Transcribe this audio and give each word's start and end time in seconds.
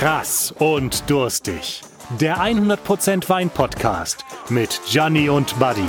Krass 0.00 0.50
und 0.58 1.10
durstig. 1.10 1.82
Der 2.18 2.38
100% 2.38 3.28
Wein 3.28 3.50
Podcast 3.50 4.24
mit 4.48 4.80
Gianni 4.86 5.28
und 5.28 5.58
Buddy. 5.58 5.84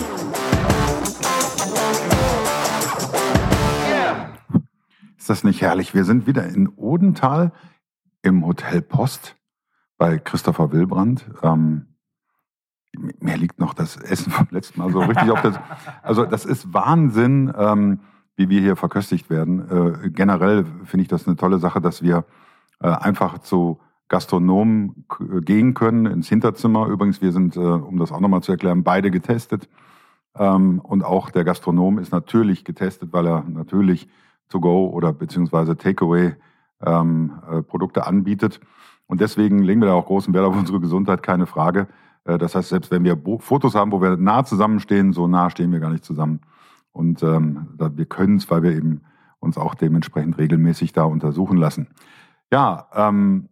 Ist 5.18 5.30
das 5.30 5.46
nicht 5.46 5.62
herrlich? 5.62 5.94
Wir 5.94 6.04
sind 6.04 6.28
wieder 6.28 6.46
in 6.46 6.68
Odenthal 6.76 7.54
im 8.22 8.46
Hotel 8.46 8.82
Post 8.82 9.38
bei 9.98 10.18
Christopher 10.18 10.74
Wilbrand. 10.74 11.32
Ähm, 11.42 11.96
mir 12.92 13.38
liegt 13.38 13.62
noch 13.62 13.74
das 13.74 13.96
Essen 13.96 14.30
vom 14.34 14.50
letzten 14.52 14.82
Mal 14.82 14.92
so 14.92 15.00
richtig 15.00 15.32
auf 15.32 15.42
das. 15.42 15.58
Also 16.04 16.26
das 16.26 16.44
ist 16.44 16.74
Wahnsinn, 16.74 17.54
ähm, 17.58 18.02
wie 18.36 18.50
wir 18.50 18.60
hier 18.60 18.76
verköstigt 18.76 19.30
werden. 19.30 20.04
Äh, 20.04 20.10
generell 20.10 20.66
finde 20.84 21.04
ich 21.04 21.08
das 21.08 21.26
eine 21.28 21.38
tolle 21.38 21.60
Sache, 21.60 21.80
dass 21.80 22.02
wir 22.02 22.26
äh, 22.82 22.90
einfach 22.90 23.40
zu 23.40 23.80
Gastronomen 24.12 25.06
gehen 25.46 25.74
können 25.74 26.06
ins 26.06 26.28
Hinterzimmer. 26.28 26.88
Übrigens, 26.88 27.22
wir 27.22 27.32
sind, 27.32 27.56
äh, 27.56 27.60
um 27.60 27.98
das 27.98 28.12
auch 28.12 28.20
nochmal 28.20 28.44
zu 28.44 28.52
erklären, 28.52 28.84
beide 28.84 29.10
getestet. 29.10 29.70
Ähm, 30.36 30.82
und 30.82 31.06
auch 31.06 31.30
der 31.30 31.46
Gastronom 31.46 31.98
ist 31.98 32.12
natürlich 32.12 32.66
getestet, 32.66 33.14
weil 33.14 33.26
er 33.26 33.46
natürlich 33.48 34.10
To-Go 34.50 34.88
oder 34.90 35.14
beziehungsweise 35.14 35.78
Takeaway 35.78 36.36
ähm, 36.86 37.40
äh, 37.50 37.62
Produkte 37.62 38.06
anbietet. 38.06 38.60
Und 39.08 39.22
deswegen 39.22 39.64
legen 39.64 39.80
wir 39.80 39.88
da 39.88 39.94
auch 39.94 40.08
großen 40.08 40.34
Wert 40.34 40.46
auf 40.46 40.58
unsere 40.58 40.82
Gesundheit, 40.82 41.24
keine 41.24 41.46
Frage. 41.46 41.88
Äh, 42.26 42.38
das 42.38 42.54
heißt, 42.54 42.68
selbst 42.68 42.92
wenn 42.92 43.06
wir 43.06 43.18
Fotos 43.40 43.76
haben, 43.76 43.94
wo 43.94 44.02
wir 44.02 44.18
nah 44.18 44.44
zusammenstehen, 44.44 45.14
so 45.14 45.30
nah 45.30 45.50
stehen 45.50 45.72
wir 45.72 45.80
gar 45.80 45.90
nicht 45.90 46.04
zusammen. 46.04 46.42
Und 46.92 47.24
ähm, 47.24 47.68
wir 47.78 48.06
können 48.06 48.36
es, 48.36 48.52
weil 48.52 48.64
wir 48.64 48.72
eben 48.72 49.04
uns 49.40 49.58
auch 49.58 49.74
dementsprechend 49.74 50.38
regelmäßig 50.38 50.92
da 50.92 51.04
untersuchen 51.04 51.56
lassen. 51.56 51.88
Ja, 52.52 52.88
ähm, 52.94 53.48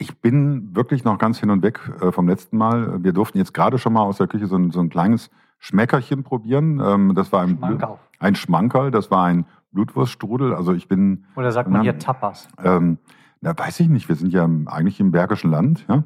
ich 0.00 0.18
bin 0.18 0.74
wirklich 0.74 1.04
noch 1.04 1.18
ganz 1.18 1.38
hin 1.38 1.50
und 1.50 1.62
weg 1.62 1.78
äh, 2.00 2.10
vom 2.10 2.26
letzten 2.26 2.56
Mal. 2.56 3.04
Wir 3.04 3.12
durften 3.12 3.36
jetzt 3.36 3.52
gerade 3.52 3.78
schon 3.78 3.92
mal 3.92 4.02
aus 4.02 4.16
der 4.16 4.28
Küche 4.28 4.46
so 4.46 4.56
ein, 4.56 4.70
so 4.70 4.80
ein 4.80 4.88
kleines 4.88 5.30
Schmeckerchen 5.58 6.24
probieren. 6.24 6.80
Ähm, 6.82 7.14
das 7.14 7.30
war 7.32 7.42
ein 7.42 7.58
Schmankerl. 7.58 7.98
ein 8.18 8.34
Schmankerl, 8.34 8.90
das 8.90 9.10
war 9.10 9.26
ein 9.26 9.44
Blutwurststrudel. 9.72 10.54
Also 10.54 10.72
ich 10.72 10.88
bin. 10.88 11.26
Oder 11.36 11.52
sagt 11.52 11.68
man 11.68 11.82
hier 11.82 11.98
Tapas? 11.98 12.48
Ähm, 12.64 12.96
na, 13.42 13.56
weiß 13.56 13.80
ich 13.80 13.88
nicht. 13.88 14.08
Wir 14.08 14.16
sind 14.16 14.32
ja 14.32 14.48
eigentlich 14.66 15.00
im 15.00 15.12
Bergischen 15.12 15.50
Land, 15.50 15.84
ja. 15.86 16.02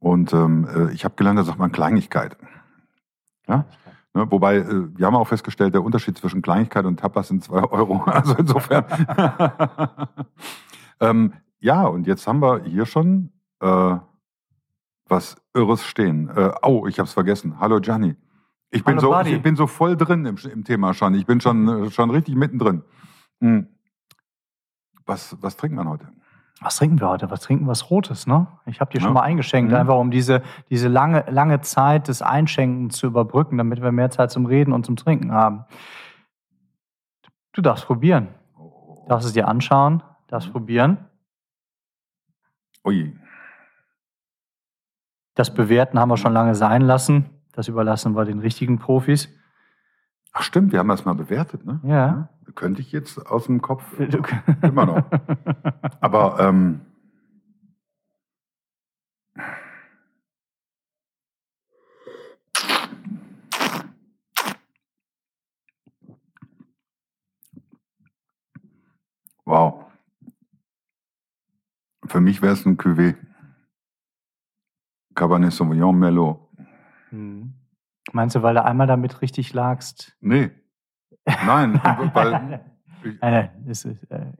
Und 0.00 0.34
ähm, 0.34 0.68
äh, 0.68 0.92
ich 0.92 1.06
habe 1.06 1.14
gelernt, 1.16 1.38
da 1.38 1.44
sagt 1.44 1.58
man 1.58 1.72
Kleinigkeit. 1.72 2.36
Ja? 3.48 3.64
Ne, 4.12 4.30
wobei, 4.30 4.56
äh, 4.56 4.96
wir 4.96 5.06
haben 5.06 5.16
auch 5.16 5.28
festgestellt, 5.28 5.72
der 5.72 5.82
Unterschied 5.82 6.18
zwischen 6.18 6.42
Kleinigkeit 6.42 6.84
und 6.84 7.00
Tapas 7.00 7.28
sind 7.28 7.42
zwei 7.42 7.62
Euro. 7.70 8.02
Also 8.04 8.34
insofern. 8.34 8.84
ähm, 11.00 11.32
ja, 11.64 11.86
und 11.86 12.06
jetzt 12.06 12.26
haben 12.26 12.42
wir 12.42 12.62
hier 12.64 12.84
schon 12.84 13.32
äh, 13.60 13.96
was 15.06 15.36
Irres 15.54 15.82
stehen. 15.82 16.28
Äh, 16.28 16.50
oh, 16.62 16.86
ich 16.86 16.98
habe 16.98 17.06
es 17.06 17.14
vergessen. 17.14 17.58
Hallo 17.58 17.80
Gianni. 17.80 18.16
Ich 18.70 18.84
bin, 18.84 18.98
Hallo, 18.98 19.22
so, 19.22 19.30
ich 19.30 19.40
bin 19.40 19.56
so 19.56 19.66
voll 19.66 19.96
drin 19.96 20.26
im, 20.26 20.36
im, 20.52 20.64
Thema 20.64 20.92
schon. 20.92 21.14
Ich 21.14 21.24
bin 21.24 21.40
schon, 21.40 21.90
schon 21.90 22.10
richtig 22.10 22.36
mittendrin. 22.36 22.82
Hm. 23.40 23.68
Was, 25.06 25.38
was 25.40 25.56
trinkt 25.56 25.76
man 25.76 25.88
heute? 25.88 26.08
was 26.60 26.76
trinken 26.76 27.00
wir 27.00 27.08
heute? 27.08 27.30
Was 27.30 27.40
trinken 27.40 27.66
was 27.66 27.90
Rotes, 27.90 28.26
ne? 28.26 28.46
Ich 28.66 28.80
habe 28.80 28.90
dir 28.90 28.98
ja. 28.98 29.04
schon 29.04 29.14
mal 29.14 29.22
eingeschenkt, 29.22 29.70
mhm. 29.70 29.76
einfach 29.76 29.96
um 29.96 30.10
diese, 30.10 30.42
diese 30.70 30.88
lange, 30.88 31.24
lange 31.28 31.60
Zeit 31.62 32.08
des 32.08 32.22
Einschenkens 32.22 32.96
zu 32.96 33.06
überbrücken, 33.06 33.58
damit 33.58 33.82
wir 33.82 33.90
mehr 33.90 34.10
Zeit 34.10 34.30
zum 34.30 34.46
Reden 34.46 34.72
und 34.72 34.84
zum 34.84 34.96
Trinken 34.96 35.32
haben. 35.32 35.64
Du 37.52 37.62
darfst 37.62 37.86
probieren. 37.86 38.28
Du 38.56 39.08
darfst 39.08 39.26
es 39.26 39.32
dir 39.32 39.48
anschauen, 39.48 40.02
darfst 40.28 40.48
mhm. 40.48 40.52
probieren. 40.52 40.98
Ui. 42.84 43.18
Das 45.34 45.52
Bewerten 45.52 45.98
haben 45.98 46.10
wir 46.10 46.16
schon 46.16 46.32
lange 46.32 46.54
sein 46.54 46.82
lassen. 46.82 47.30
Das 47.52 47.68
überlassen 47.68 48.14
wir 48.14 48.24
den 48.24 48.38
richtigen 48.40 48.78
Profis. 48.78 49.28
Ach 50.32 50.42
stimmt, 50.42 50.72
wir 50.72 50.80
haben 50.80 50.88
das 50.88 51.04
mal 51.04 51.14
bewertet, 51.14 51.64
ne? 51.64 51.80
Ja. 51.84 52.28
Könnte 52.54 52.80
ich 52.80 52.92
jetzt 52.92 53.18
aus 53.26 53.46
dem 53.46 53.62
Kopf 53.62 53.84
immer 54.62 54.86
noch. 54.86 55.04
Aber 56.00 56.38
ähm, 56.40 56.80
Wow. 69.46 69.83
Für 72.06 72.20
mich 72.20 72.42
wäre 72.42 72.52
es 72.52 72.66
ein 72.66 72.76
Cuvée. 72.76 73.14
Cabernet 75.14 75.52
Sauvignon 75.52 75.96
Merlot. 75.98 76.40
Hm. 77.10 77.54
Meinst 78.12 78.36
du, 78.36 78.42
weil 78.42 78.54
du 78.54 78.64
einmal 78.64 78.86
damit 78.86 79.22
richtig 79.22 79.52
lagst? 79.54 80.16
Nee. 80.20 80.50
Nein, 81.46 81.80
weil. 82.12 82.60
Ich, 83.02 83.20
nein, 83.20 83.50
ist, 83.66 83.84
äh, 83.84 83.96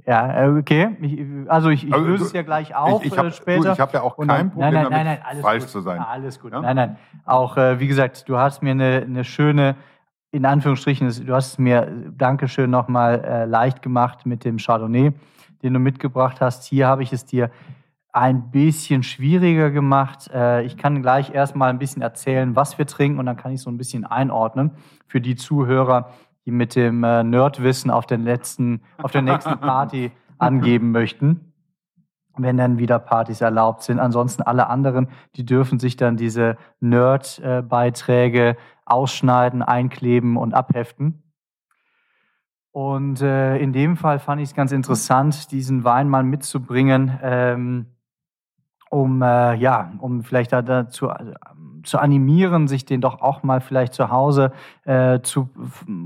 ja, 0.07 0.57
okay. 0.57 0.97
Ich, 1.01 1.51
also 1.51 1.69
ich, 1.69 1.87
ich 1.87 1.93
also, 1.93 2.07
löse 2.07 2.25
es 2.25 2.33
ja 2.33 2.43
gleich 2.43 2.75
auf 2.75 3.05
ich, 3.05 3.13
ich 3.13 3.19
hab, 3.19 3.27
äh, 3.27 3.31
später. 3.31 3.63
Du, 3.63 3.73
ich 3.73 3.81
habe 3.81 3.93
ja 3.93 4.03
auch 4.03 4.17
kein 4.17 4.29
dann, 4.29 4.51
Problem 4.51 4.73
nein, 4.73 4.85
nein, 4.91 5.07
damit, 5.07 5.23
nein, 5.23 5.43
falsch 5.43 5.65
gut. 5.65 5.71
zu 5.71 5.81
sein. 5.81 6.01
Alles 6.01 6.41
gut. 6.41 6.53
Ja? 6.53 6.61
Nein, 6.61 6.77
nein. 6.77 6.97
Auch, 7.27 7.57
äh, 7.57 7.79
wie 7.79 7.87
gesagt, 7.87 8.29
du 8.29 8.39
hast 8.39 8.63
mir 8.63 8.71
eine, 8.71 9.03
eine 9.03 9.25
schöne, 9.25 9.77
in 10.31 10.47
Anführungsstrichen, 10.47 11.09
du 11.27 11.35
hast 11.35 11.53
es 11.53 11.59
mir, 11.59 11.91
Dankeschön, 12.17 12.71
nochmal 12.71 13.23
äh, 13.25 13.45
leicht 13.45 13.83
gemacht 13.83 14.25
mit 14.25 14.45
dem 14.45 14.57
Chardonnay, 14.57 15.13
den 15.65 15.75
du 15.75 15.81
mitgebracht 15.81 16.41
hast. 16.41 16.65
Hier 16.65 16.87
habe 16.87 17.03
ich 17.03 17.13
es 17.13 17.25
dir 17.25 17.51
ein 18.13 18.53
bisschen 18.53 19.03
schwieriger 19.03 19.73
gemacht. 19.73 20.31
Äh, 20.33 20.63
ich 20.63 20.77
kann 20.77 21.03
gleich 21.03 21.35
erstmal 21.35 21.71
ein 21.71 21.81
bisschen 21.81 22.01
erzählen, 22.01 22.55
was 22.55 22.79
wir 22.79 22.87
trinken 22.87 23.19
und 23.19 23.27
dann 23.27 23.37
kann 23.37 23.51
ich 23.51 23.61
so 23.61 23.71
ein 23.71 23.77
bisschen 23.77 24.05
einordnen 24.05 24.71
für 25.09 25.21
die 25.21 25.35
Zuhörer, 25.35 26.11
die 26.47 26.53
mit 26.53 26.77
dem 26.77 27.03
äh, 27.03 27.25
Nerdwissen 27.25 27.91
auf, 27.91 28.07
den 28.07 28.23
letzten, 28.23 28.83
auf 29.03 29.11
der 29.11 29.23
nächsten 29.23 29.59
Party 29.59 30.13
angeben 30.39 30.93
möchten, 30.93 31.53
wenn 32.37 32.57
dann 32.57 32.79
wieder 32.79 33.01
Partys 33.01 33.41
erlaubt 33.41 33.83
sind. 33.83 33.99
Ansonsten 33.99 34.43
alle 34.43 34.69
anderen, 34.69 35.09
die 35.35 35.45
dürfen 35.45 35.81
sich 35.81 35.97
dann 35.97 36.17
diese 36.17 36.57
Nerd-Beiträge 36.79 38.57
ausschneiden, 38.85 39.63
einkleben 39.63 40.37
und 40.37 40.55
abheften. 40.55 41.24
Und 42.75 43.23
äh, 43.23 43.57
in 43.59 43.73
dem 43.73 43.97
Fall 43.97 44.19
fand 44.19 44.41
ich 44.41 44.49
es 44.49 44.55
ganz 44.57 44.73
interessant, 44.73 45.53
diesen 45.53 45.85
Wein 45.85 46.09
mal 46.09 46.25
mitzubringen. 46.25 47.17
Ähm, 47.23 47.87
um 48.91 49.23
äh, 49.23 49.55
ja, 49.55 49.93
um 49.99 50.25
vielleicht 50.25 50.53
da, 50.53 50.61
dazu 50.61 51.09
äh, 51.09 51.35
zu 51.85 51.99
animieren, 51.99 52.67
sich 52.67 52.85
den 52.85 53.01
doch 53.01 53.21
auch 53.21 53.45
mal 53.45 53.61
vielleicht 53.61 53.95
zu 53.95 54.11
Hause 54.11 54.51
äh, 54.87 55.21
zu 55.21 55.51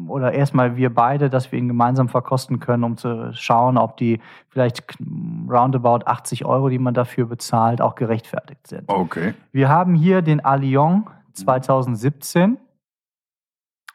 oder 0.08 0.32
erstmal 0.32 0.76
wir 0.76 0.92
beide, 0.92 1.30
dass 1.30 1.52
wir 1.52 1.58
ihn 1.58 1.68
gemeinsam 1.68 2.10
verkosten 2.10 2.60
können, 2.60 2.84
um 2.84 2.98
zu 2.98 3.32
schauen, 3.32 3.78
ob 3.78 3.96
die 3.96 4.20
vielleicht 4.50 4.82
roundabout 5.48 6.04
80 6.04 6.44
Euro, 6.44 6.68
die 6.68 6.78
man 6.78 6.92
dafür 6.92 7.24
bezahlt, 7.24 7.80
auch 7.80 7.94
gerechtfertigt 7.94 8.66
sind. 8.66 8.84
Okay. 8.88 9.32
Wir 9.52 9.70
haben 9.70 9.94
hier 9.94 10.20
den 10.20 10.44
Allion 10.44 11.06
2017 11.32 12.58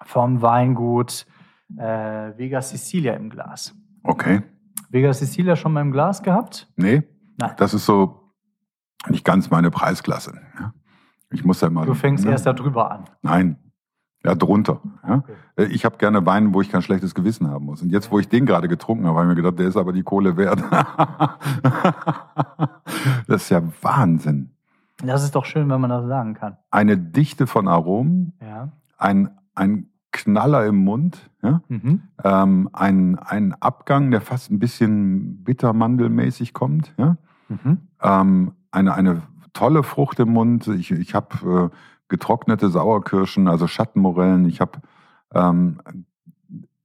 vom 0.06 0.42
Weingut 0.42 1.28
äh, 1.78 2.38
Vega 2.38 2.62
Sicilia 2.62 3.14
im 3.14 3.30
Glas. 3.30 3.76
Okay. 4.04 4.44
Vega 4.90 5.14
Sicilia 5.14 5.56
schon 5.56 5.74
mal 5.74 5.82
im 5.82 5.92
Glas 5.92 6.22
gehabt? 6.22 6.72
Nee. 6.76 7.04
Nein. 7.38 7.54
Das 7.58 7.74
ist 7.74 7.86
so 7.86 8.32
nicht 9.10 9.26
ganz 9.26 9.50
meine 9.50 9.72
Preisklasse. 9.72 10.40
Ja. 10.60 10.74
Ich 11.32 11.44
muss 11.44 11.62
ja 11.62 11.70
mal. 11.70 11.86
Du 11.86 11.94
fängst 11.94 12.26
ne? 12.26 12.32
erst 12.32 12.46
da 12.46 12.54
drüber 12.54 12.92
an. 12.92 13.06
Nein, 13.22 13.58
ja, 14.26 14.36
drunter. 14.36 14.80
Ja. 15.06 15.16
Okay. 15.16 15.34
Äh, 15.58 15.66
ich 15.66 15.84
habe 15.84 15.98
gerne 15.98 16.26
Wein, 16.26 16.54
wo 16.54 16.62
ich 16.62 16.70
kein 16.70 16.82
schlechtes 16.82 17.14
Gewissen 17.14 17.50
haben 17.50 17.66
muss. 17.66 17.82
Und 17.82 17.92
jetzt, 17.92 18.10
wo 18.12 18.20
ich 18.20 18.30
den 18.30 18.46
gerade 18.46 18.70
getrunken 18.70 19.06
habe, 19.06 19.20
habe 19.20 19.26
ich 19.26 19.36
mir 19.36 19.42
gedacht, 19.42 19.60
der 19.60 19.68
ist 19.68 19.78
aber 19.78 19.92
die 19.92 20.04
Kohle 20.04 20.38
wert. 20.38 20.62
das 23.28 23.44
ist 23.44 23.50
ja 23.50 23.62
Wahnsinn. 23.82 24.52
Das 25.04 25.24
ist 25.24 25.36
doch 25.36 25.46
schön, 25.46 25.70
wenn 25.70 25.82
man 25.82 25.90
das 25.90 26.08
sagen 26.08 26.36
kann. 26.36 26.58
Eine 26.72 26.98
Dichte 26.98 27.48
von 27.48 27.68
Aromen, 27.68 28.34
ja. 28.42 28.70
ein, 28.98 29.30
ein 29.56 29.90
Knaller 30.14 30.66
im 30.66 30.78
Mund, 30.78 31.30
ja? 31.42 31.62
Mhm. 31.68 32.04
Ähm, 32.24 32.70
ein, 32.72 33.20
ein 33.20 33.54
Abgang, 33.60 34.12
der 34.12 34.22
fast 34.22 34.50
ein 34.52 34.60
bisschen 34.60 35.44
bittermandelmäßig 35.44 36.54
kommt. 36.54 36.94
Ja? 36.98 37.18
Mhm. 37.50 37.80
Ähm, 38.02 38.54
eine, 38.72 38.94
eine 38.94 39.24
tolle 39.52 39.84
Frucht 39.84 40.20
im 40.20 40.30
Mund. 40.30 40.68
Ich, 40.68 40.92
ich 40.92 41.14
habe 41.14 41.72
äh, 41.74 41.78
getrocknete 42.08 42.70
Sauerkirschen, 42.70 43.48
also 43.48 43.68
Schattenmorellen. 43.68 44.46
Ich 44.46 44.62
habe 44.62 44.80
ähm, 45.34 45.82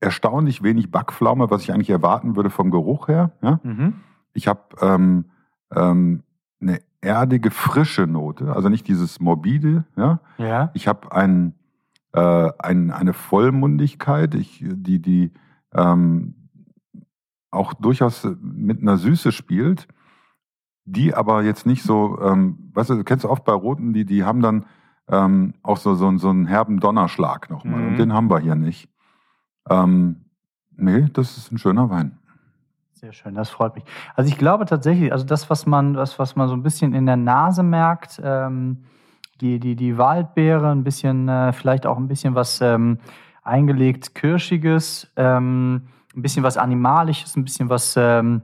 erstaunlich 0.01 0.63
wenig 0.63 0.91
Backpflaume, 0.91 1.51
was 1.51 1.63
ich 1.63 1.73
eigentlich 1.73 1.91
erwarten 1.91 2.35
würde 2.35 2.51
vom 2.51 2.71
Geruch 2.71 3.09
her. 3.09 3.33
Ja? 3.43 3.61
Mhm. 3.63 3.95
Ich 4.33 4.49
habe 4.49 4.63
ähm, 4.81 5.27
ähm, 5.75 6.23
eine 6.61 6.81
erdige, 7.01 7.51
frische 7.51 8.07
Note, 8.07 8.53
also 8.55 8.69
nicht 8.69 8.89
dieses 8.89 9.21
morbide. 9.21 9.85
Ja? 9.97 10.21
ja. 10.39 10.71
Ich 10.75 10.89
habe 10.89 11.13
ein, 11.13 11.55
äh, 12.19 12.53
ein, 12.59 12.91
eine 12.91 13.13
Vollmundigkeit, 13.13 14.35
ich, 14.35 14.65
die, 14.65 15.01
die 15.01 15.33
ähm, 15.75 16.51
auch 17.51 17.75
durchaus 17.75 18.27
mit 18.41 18.83
einer 18.83 18.99
Süße 18.99 19.33
spielt 19.33 19.89
die 20.91 21.15
aber 21.15 21.43
jetzt 21.43 21.67
nicht 21.67 21.83
so, 21.83 22.19
ähm, 22.23 22.71
weißt 22.73 22.91
du, 22.91 22.95
du 22.97 23.05
kennst 23.05 23.25
oft 23.25 23.45
bei 23.45 23.53
Roten, 23.53 23.93
die, 23.93 24.05
die 24.05 24.25
haben 24.25 24.41
dann 24.41 24.65
ähm, 25.09 25.55
auch 25.63 25.77
so, 25.77 25.95
so, 25.95 26.17
so 26.17 26.31
einen 26.31 26.47
herben 26.47 26.81
Donnerschlag 26.81 27.51
nochmal. 27.51 27.81
Mhm. 27.81 27.89
Und 27.89 27.97
den 27.99 28.13
haben 28.15 28.31
wir 28.31 28.39
hier 28.39 28.55
nicht. 28.55 28.89
Ähm, 29.69 30.25
nee, 30.77 31.07
das 31.13 31.37
ist 31.37 31.53
ein 31.53 31.59
schöner 31.59 31.91
Wein. 31.91 32.19
Sehr 32.95 33.13
schön, 33.13 33.35
das 33.35 33.51
freut 33.51 33.75
mich. 33.75 33.85
Also 34.17 34.29
ich 34.31 34.39
glaube 34.39 34.65
tatsächlich, 34.65 35.13
also 35.13 35.25
das, 35.25 35.51
was 35.51 35.67
man, 35.67 35.95
was, 35.95 36.19
was 36.19 36.37
man 36.37 36.49
so 36.49 36.55
ein 36.55 36.63
bisschen 36.63 36.95
in 36.95 37.07
der 37.07 37.17
Nase 37.17 37.63
merkt, 37.63 38.21
ähm, 38.25 38.85
die, 39.41 39.59
die, 39.61 39.77
die 39.77 39.99
Waldbeere, 39.99 40.71
ein 40.71 40.85
bisschen, 40.85 41.29
äh, 41.29 41.53
vielleicht 41.53 41.87
auch 41.87 41.97
ein 41.97 42.09
bisschen 42.09 42.35
was 42.35 42.61
ähm, 42.61 42.99
eingelegt 43.43 44.15
Kirschiges, 44.15 45.11
ähm, 45.17 45.83
ein 46.15 46.23
bisschen 46.23 46.43
was 46.43 46.57
Animalisches, 46.57 47.37
ein 47.37 47.45
bisschen 47.45 47.69
was, 47.69 47.97
ähm, 47.97 48.43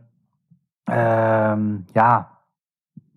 ähm, 0.89 1.87
ja, 1.95 2.31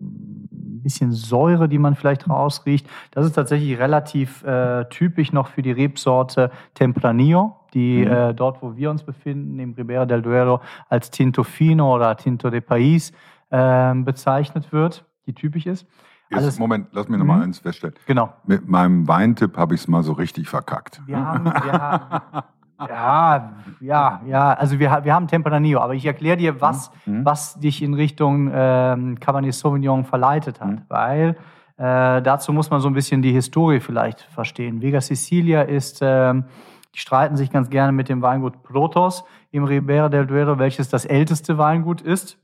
ein 0.00 0.80
bisschen 0.82 1.12
Säure, 1.12 1.68
die 1.68 1.78
man 1.78 1.94
vielleicht 1.94 2.28
rausriecht. 2.28 2.88
Das 3.10 3.26
ist 3.26 3.32
tatsächlich 3.32 3.78
relativ 3.78 4.42
äh, 4.44 4.84
typisch 4.88 5.32
noch 5.32 5.48
für 5.48 5.62
die 5.62 5.72
Rebsorte 5.72 6.50
Tempranillo, 6.74 7.56
die 7.74 8.04
Mhm. 8.04 8.12
äh, 8.12 8.34
dort, 8.34 8.62
wo 8.62 8.76
wir 8.76 8.90
uns 8.90 9.02
befinden, 9.02 9.58
im 9.58 9.72
Ribera 9.72 10.06
del 10.06 10.22
Duero, 10.22 10.60
als 10.88 11.10
Tinto 11.10 11.42
Fino 11.42 11.94
oder 11.94 12.16
Tinto 12.16 12.48
de 12.50 12.60
País 12.60 13.12
ähm, 13.50 14.04
bezeichnet 14.04 14.72
wird, 14.72 15.04
die 15.26 15.34
typisch 15.34 15.66
ist. 15.66 15.86
Alles- 16.32 16.58
Moment, 16.58 16.88
lass 16.92 17.08
mich 17.08 17.18
nochmal 17.18 17.38
Mhm. 17.38 17.42
eins 17.44 17.58
feststellen. 17.60 17.94
Genau. 18.06 18.32
Mit 18.46 18.68
meinem 18.68 19.06
Weintipp 19.08 19.56
habe 19.56 19.74
ich 19.74 19.80
es 19.82 19.88
mal 19.88 20.02
so 20.02 20.12
richtig 20.12 20.48
verkackt. 20.48 21.00
Wir 21.06 21.24
haben, 21.24 21.44
wir 21.46 21.72
haben 21.72 22.42
ja, 22.88 23.52
ja, 23.80 24.20
ja, 24.26 24.52
also 24.52 24.78
wir, 24.78 25.00
wir 25.04 25.14
haben 25.14 25.26
Tempranillo, 25.26 25.80
aber 25.80 25.94
ich 25.94 26.06
erkläre 26.06 26.36
dir, 26.36 26.60
was, 26.60 26.90
Mhm. 27.06 27.24
was 27.24 27.58
dich 27.58 27.82
in 27.82 27.94
Richtung 27.94 28.50
ähm, 28.52 29.18
Cabernet 29.20 29.54
Sauvignon 29.54 30.04
verleitet 30.04 30.60
hat, 30.60 30.68
Mhm. 30.68 30.82
weil 30.88 31.36
äh, 31.80 32.22
dazu 32.22 32.52
muss 32.52 32.70
man 32.70 32.80
so 32.80 32.88
ein 32.88 32.94
bisschen 32.94 33.22
die 33.22 33.32
Historie 33.32 33.78
vielleicht 33.80 34.20
verstehen. 34.22 34.82
Vega 34.82 35.00
Sicilia 35.00 35.62
ist, 35.62 36.00
ähm, 36.02 36.44
die 36.94 36.98
streiten 36.98 37.36
sich 37.36 37.52
ganz 37.52 37.70
gerne 37.70 37.92
mit 37.92 38.08
dem 38.08 38.20
Weingut 38.20 38.64
Protos 38.64 39.22
im 39.52 39.62
Ribera 39.62 40.08
del 40.08 40.26
Duero, 40.26 40.58
welches 40.58 40.88
das 40.88 41.04
älteste 41.04 41.56
Weingut 41.56 42.00
ist. 42.00 42.36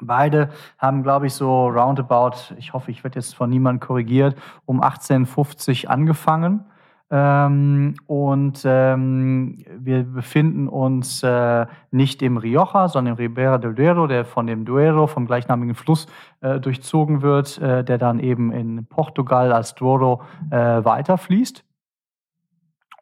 Beide 0.00 0.50
haben, 0.78 1.02
glaube 1.02 1.26
ich, 1.26 1.34
so 1.34 1.68
roundabout, 1.68 2.54
ich 2.56 2.72
hoffe, 2.72 2.90
ich 2.90 3.04
werde 3.04 3.18
jetzt 3.18 3.34
von 3.34 3.50
niemandem 3.50 3.86
korrigiert, 3.86 4.36
um 4.66 4.80
1850 4.80 5.88
angefangen. 5.90 6.64
Ähm, 7.12 7.96
und 8.06 8.62
ähm, 8.64 9.58
wir 9.78 10.04
befinden 10.04 10.68
uns 10.68 11.24
äh, 11.24 11.66
nicht 11.90 12.22
im 12.22 12.36
Rioja, 12.36 12.86
sondern 12.86 13.14
im 13.14 13.18
Ribera 13.18 13.58
del 13.58 13.74
Duero, 13.74 14.06
der 14.06 14.24
von 14.24 14.46
dem 14.46 14.64
Duero, 14.64 15.08
vom 15.08 15.26
gleichnamigen 15.26 15.74
Fluss, 15.74 16.06
äh, 16.40 16.60
durchzogen 16.60 17.20
wird, 17.20 17.58
äh, 17.58 17.82
der 17.82 17.98
dann 17.98 18.20
eben 18.20 18.52
in 18.52 18.86
Portugal 18.86 19.52
als 19.52 19.74
Douro 19.74 20.22
äh, 20.50 20.56
weiterfließt. 20.56 21.64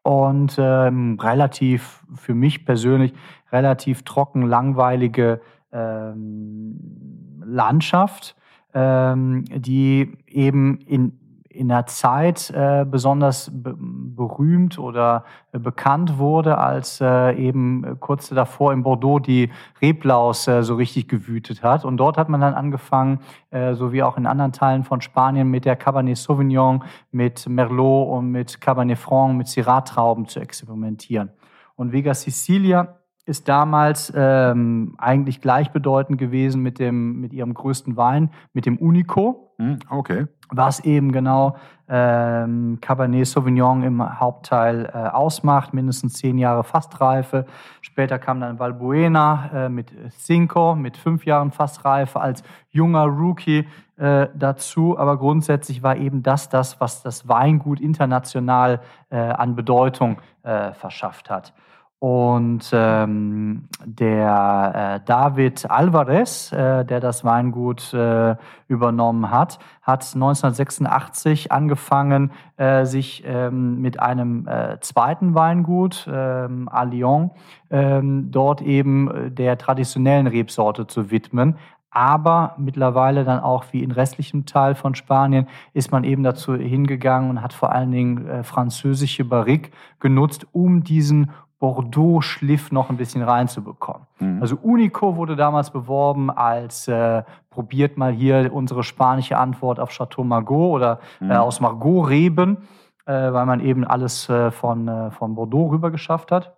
Und 0.03 0.57
ähm, 0.59 1.19
relativ, 1.21 2.03
für 2.15 2.33
mich 2.33 2.65
persönlich, 2.65 3.13
relativ 3.53 4.05
trocken, 4.05 4.41
langweilige 4.41 5.43
ähm, 5.73 7.41
Landschaft, 7.45 8.37
ähm, 8.75 9.45
die 9.49 10.17
eben 10.27 10.79
in, 10.81 11.19
in 11.49 11.73
einer 11.73 11.87
Zeit 11.87 12.51
äh, 12.51 12.87
besonders 12.89 13.51
be 13.53 13.75
berühmt 14.19 14.81
oder 14.81 15.25
äh, 15.53 15.61
bekannt 15.61 16.19
wurde, 16.19 16.59
als 16.59 17.01
äh, 17.01 17.33
eben 17.37 17.99
kurz 18.01 18.29
davor 18.29 18.73
in 18.73 18.83
Bordeaux 18.83 19.21
die 19.21 19.51
Reblaus 19.81 20.49
äh, 20.49 20.63
so 20.63 20.75
richtig 20.75 21.09
gewütet 21.09 21.63
hat. 21.63 21.85
Und 21.85 21.99
dort 21.99 22.19
hat 22.19 22.29
man 22.29 22.41
dann 22.41 22.55
angefangen, 22.55 23.21
äh, 23.51 23.75
so 23.75 23.93
wie 23.93 24.03
auch 24.03 24.19
in 24.19 24.27
anderen 24.27 24.53
Teilen 24.53 24.83
von 24.83 25.01
Spanien, 25.01 25.49
mit 25.49 25.65
der 25.65 25.77
Cabernet 25.77 26.17
Sauvignon, 26.17 26.83
mit 27.13 27.49
Merlot 27.49 28.09
und 28.09 28.31
mit 28.33 28.61
Cabernet 28.61 28.99
Franc, 28.99 29.37
mit 29.37 29.47
Syrah-Trauben 29.47 30.27
zu 30.27 30.41
experimentieren. 30.41 31.31
Und 31.77 31.93
Vega 31.93 32.13
Sicilia 32.13 32.99
ist 33.29 33.49
damals 33.49 34.13
ähm, 34.17 34.95
eigentlich 34.99 35.41
gleichbedeutend 35.41 36.19
gewesen 36.19 36.63
mit, 36.63 36.79
dem, 36.79 37.21
mit 37.21 37.33
ihrem 37.33 37.55
größten 37.55 37.97
Wein, 37.97 38.31
mit 38.53 38.67
dem 38.67 38.79
Unico, 38.79 39.49
Hm, 39.61 39.81
okay. 39.91 40.27
was 40.51 40.79
eben 40.81 41.11
genau 41.11 41.57
ähm, 41.89 42.79
Cabernet 42.81 43.27
Sauvignon 43.27 43.83
im 43.83 44.21
Hauptteil 44.21 44.87
äh, 44.87 45.09
ausmacht, 45.09 45.75
mindestens 45.75 46.15
zehn 46.15 46.39
Jahre 46.39 46.63
Fastreife. 46.63 47.45
Später 47.81 48.21
kam 48.21 48.41
dann 48.41 48.61
Valbuena 48.61 49.51
äh, 49.53 49.69
mit 49.69 49.91
Cinco, 50.17 50.77
mit 50.77 50.97
fünf 50.97 51.25
Jahren 51.25 51.51
Fastreife 51.51 52.21
als 52.21 52.45
junger 52.71 53.07
Rookie 53.07 53.67
äh, 53.97 54.29
dazu. 54.33 54.97
Aber 54.97 55.19
grundsätzlich 55.19 55.83
war 55.83 55.97
eben 55.97 56.23
das 56.23 56.49
das, 56.49 56.81
was 56.81 57.03
das 57.03 57.27
Weingut 57.27 57.81
international 57.81 58.81
äh, 59.11 59.17
an 59.17 59.57
Bedeutung 59.57 60.21
äh, 60.45 60.73
verschafft 60.73 61.31
hat. 61.31 61.53
Und 62.01 62.71
ähm, 62.73 63.69
der 63.85 65.01
äh, 65.03 65.05
David 65.05 65.69
Alvarez, 65.69 66.53
äh, 66.53 66.85
der 66.85 67.01
das 67.01 67.25
Weingut 67.25 67.93
äh, 67.93 68.37
übernommen 68.69 69.33
hat, 69.33 69.59
hat 69.83 70.05
1986 70.15 71.51
angefangen, 71.51 72.31
äh, 72.57 72.85
sich 72.85 73.25
ähm, 73.27 73.81
mit 73.81 73.99
einem 73.99 74.47
äh, 74.47 74.79
zweiten 74.81 75.35
Weingut, 75.35 76.09
ähm, 76.09 76.69
à 76.69 76.85
Lyon, 76.85 77.33
ähm, 77.71 78.31
dort 78.31 78.63
eben 78.63 79.11
äh, 79.11 79.31
der 79.33 79.59
traditionellen 79.59 80.29
Rebsorte 80.29 80.87
zu 80.87 81.11
widmen. 81.11 81.57
Aber 81.91 82.55
mittlerweile 82.59 83.25
dann 83.25 83.41
auch 83.41 83.65
wie 83.73 83.83
in 83.83 83.91
restlichem 83.91 84.47
Teil 84.47 84.77
von 84.77 84.95
Spanien 84.95 85.49
ist 85.73 85.91
man 85.91 86.05
eben 86.05 86.23
dazu 86.23 86.55
hingegangen 86.55 87.31
und 87.31 87.43
hat 87.43 87.55
vor 87.55 87.73
allen 87.73 87.91
Dingen 87.91 88.45
französische 88.45 89.25
Barrique 89.25 89.71
genutzt, 89.99 90.47
um 90.53 90.85
diesen 90.85 91.31
Bordeaux-Schliff 91.59 92.71
noch 92.73 92.89
ein 92.91 92.97
bisschen 92.97 93.23
reinzubekommen. 93.23 94.07
Mhm. 94.21 94.41
Also 94.41 94.57
Unico 94.63 95.17
wurde 95.17 95.37
damals 95.37 95.71
beworben 95.71 96.31
als 96.31 96.87
äh, 96.89 97.23
probiert 97.51 97.97
mal 97.97 98.13
hier 98.13 98.53
unsere 98.53 98.85
spanische 98.85 99.37
Antwort 99.37 99.81
auf 99.81 99.91
Chateau 99.91 100.25
Margaux 100.25 100.75
oder 100.75 101.01
Mhm. 101.21 101.31
äh, 101.31 101.37
aus 101.37 101.61
Margaux-Reben, 101.61 102.59
äh, 103.07 103.13
weil 103.33 103.47
man 103.47 103.61
eben 103.61 103.85
alles 103.85 104.29
äh, 104.29 104.51
von, 104.51 104.87
äh, 104.89 105.11
von 105.11 105.35
Bordeaux 105.35 105.71
rüber 105.71 105.91
geschafft 105.91 106.31
hat. 106.31 106.55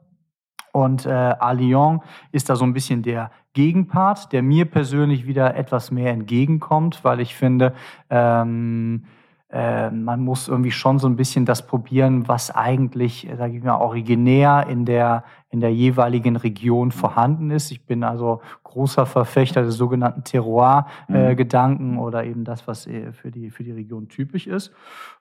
Und 0.72 1.04
äh, 1.06 1.34
Lyon 1.54 2.00
ist 2.30 2.48
da 2.48 2.54
so 2.54 2.64
ein 2.64 2.72
bisschen 2.74 3.02
der 3.02 3.30
Gegenpart, 3.54 4.32
der 4.32 4.42
mir 4.42 4.66
persönlich 4.70 5.26
wieder 5.26 5.56
etwas 5.56 5.90
mehr 5.90 6.12
entgegenkommt, 6.12 7.02
weil 7.02 7.18
ich 7.20 7.34
finde, 7.34 7.72
ähm, 8.08 9.04
äh, 9.52 9.90
man 9.90 10.20
muss 10.20 10.46
irgendwie 10.46 10.70
schon 10.70 11.00
so 11.00 11.08
ein 11.08 11.16
bisschen 11.16 11.44
das 11.44 11.66
probieren, 11.66 12.28
was 12.28 12.50
eigentlich, 12.52 13.28
sage 13.36 13.56
ich 13.56 13.64
mal, 13.64 13.78
originär 13.78 14.66
in 14.68 14.84
der, 14.84 15.24
in 15.50 15.60
der 15.60 15.74
jeweiligen 15.74 16.36
Region 16.36 16.92
vorhanden 16.92 17.50
ist. 17.50 17.72
Ich 17.72 17.84
bin 17.84 18.04
also 18.04 18.40
großer 18.62 19.06
Verfechter 19.06 19.62
des 19.62 19.74
sogenannten 19.74 20.22
Terroir-Gedanken 20.22 21.98
oder 21.98 22.24
eben 22.24 22.44
das, 22.44 22.68
was 22.68 22.86
äh, 22.86 23.12
für 23.12 23.32
die, 23.32 23.50
für 23.50 23.64
die 23.64 23.72
Region 23.72 24.08
typisch 24.08 24.46
ist. 24.46 24.72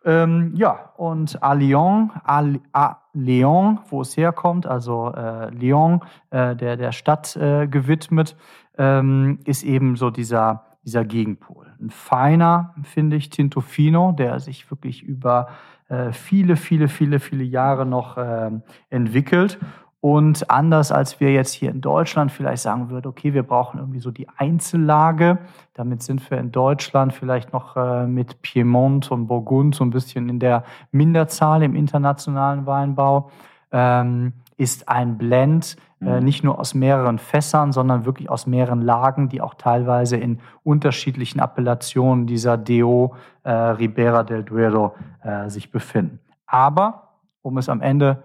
Ähm, 0.05 0.53
ja, 0.55 0.91
und 0.98 1.41
à 1.41 1.55
Lyon, 1.55 2.12
à, 2.24 2.43
à 2.71 2.98
Lyon, 3.13 3.79
wo 3.89 4.01
es 4.01 4.15
herkommt, 4.15 4.67
also 4.67 5.12
äh, 5.12 5.50
Lyon, 5.50 6.01
äh, 6.29 6.55
der, 6.55 6.77
der 6.77 6.91
Stadt 6.91 7.36
äh, 7.36 7.67
gewidmet, 7.67 8.38
ähm, 8.77 9.39
ist 9.45 9.63
eben 9.63 9.95
so 9.95 10.12
dieser, 10.12 10.68
dieser 10.83 11.05
Gegenpol. 11.05 11.67
Ein 11.79 11.89
feiner, 11.89 12.74
finde 12.83 13.15
ich, 13.15 13.29
Tinto 13.29 13.62
Fino, 13.62 14.12
der 14.12 14.39
sich 14.39 14.69
wirklich 14.71 15.03
über 15.03 15.50
äh, 15.89 16.12
viele, 16.12 16.55
viele, 16.55 16.88
viele, 16.88 17.19
viele 17.19 17.43
Jahre 17.43 17.86
noch 17.86 18.17
ähm, 18.17 18.63
entwickelt. 18.89 19.59
Und 20.01 20.50
anders 20.50 20.93
als 20.93 21.19
wir 21.19 21.33
jetzt 21.33 21.51
hier 21.51 21.71
in 21.71 21.81
Deutschland 21.81 22.31
vielleicht 22.31 22.63
sagen 22.63 22.89
würden, 22.89 23.07
okay, 23.07 23.33
wir 23.33 23.43
brauchen 23.43 23.79
irgendwie 23.79 24.00
so 24.00 24.12
die 24.12 24.29
Einzellage. 24.38 25.39
Damit 25.74 26.03
sind 26.03 26.29
wir 26.31 26.38
in 26.38 26.53
Deutschland 26.53 27.13
vielleicht 27.13 27.51
noch 27.51 27.75
äh, 27.75 28.07
mit 28.07 28.41
Piemont 28.41 29.12
und 29.12 29.27
Burgund 29.27 29.75
so 29.75 29.83
ein 29.83 29.89
bisschen 29.89 30.29
in 30.29 30.39
der 30.39 30.63
Minderzahl 30.91 31.63
im 31.63 31.75
internationalen 31.75 32.65
Weinbau. 32.65 33.29
Ähm, 33.74 34.33
ist 34.60 34.89
ein 34.89 35.18
Blend 35.18 35.78
äh, 36.01 36.20
Mhm. 36.20 36.25
nicht 36.25 36.44
nur 36.44 36.60
aus 36.60 36.74
mehreren 36.74 37.18
Fässern, 37.20 37.72
sondern 37.72 38.06
wirklich 38.06 38.30
aus 38.30 38.48
mehreren 38.48 38.82
Lagen, 38.82 39.28
die 39.30 39.42
auch 39.42 39.54
teilweise 39.54 40.18
in 40.18 40.39
unterschiedlichen 40.63 41.39
Appellationen 41.39 42.25
dieser 42.25 42.58
DO 42.58 43.16
äh, 43.44 43.51
Ribera 43.51 44.24
del 44.24 44.44
Duero 44.44 44.96
äh, 45.24 45.50
sich 45.50 45.72
befinden. 45.72 46.20
Aber, 46.46 47.10
um 47.42 47.58
es 47.58 47.68
am 47.70 47.82
Ende 47.82 48.24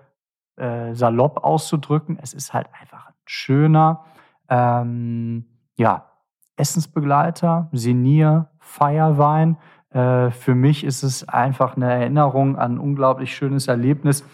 äh, 0.56 0.94
salopp 0.94 1.42
auszudrücken, 1.42 2.18
es 2.22 2.32
ist 2.32 2.52
halt 2.54 2.68
einfach 2.80 3.08
ein 3.08 3.14
schöner, 3.24 4.04
ähm, 4.48 5.46
ja, 5.76 6.04
Essensbegleiter, 6.56 7.68
Senier, 7.72 8.50
Feierwein. 8.60 9.56
Äh, 9.90 10.30
für 10.30 10.54
mich 10.54 10.84
ist 10.84 11.02
es 11.02 11.28
einfach 11.28 11.76
eine 11.76 11.92
Erinnerung 11.92 12.56
an 12.56 12.74
ein 12.74 12.78
unglaublich 12.78 13.34
schönes 13.34 13.66
Erlebnis, 13.66 14.24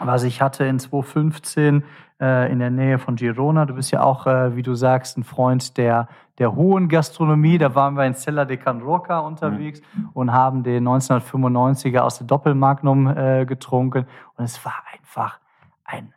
was 0.00 0.24
ich 0.24 0.40
hatte 0.42 0.64
in 0.64 0.78
2015 0.78 1.84
äh, 2.20 2.50
in 2.52 2.58
der 2.58 2.70
Nähe 2.70 2.98
von 2.98 3.16
Girona. 3.16 3.66
Du 3.66 3.74
bist 3.74 3.90
ja 3.90 4.02
auch, 4.02 4.26
äh, 4.26 4.56
wie 4.56 4.62
du 4.62 4.74
sagst, 4.74 5.16
ein 5.16 5.24
Freund 5.24 5.76
der, 5.76 6.08
der 6.38 6.54
hohen 6.54 6.88
Gastronomie. 6.88 7.58
Da 7.58 7.74
waren 7.74 7.94
wir 7.94 8.04
in 8.04 8.14
Cella 8.14 8.44
de 8.44 8.56
Can 8.56 8.82
Roca 8.82 9.20
unterwegs 9.20 9.80
mhm. 9.94 10.10
und 10.12 10.32
haben 10.32 10.62
den 10.62 10.86
1995er 10.86 12.00
aus 12.00 12.18
der 12.18 12.26
Doppelmagnum 12.26 13.06
äh, 13.06 13.46
getrunken. 13.46 14.06
Und 14.36 14.44
es 14.44 14.64
war 14.64 14.82
einfach 14.92 15.38
ein 15.84 16.14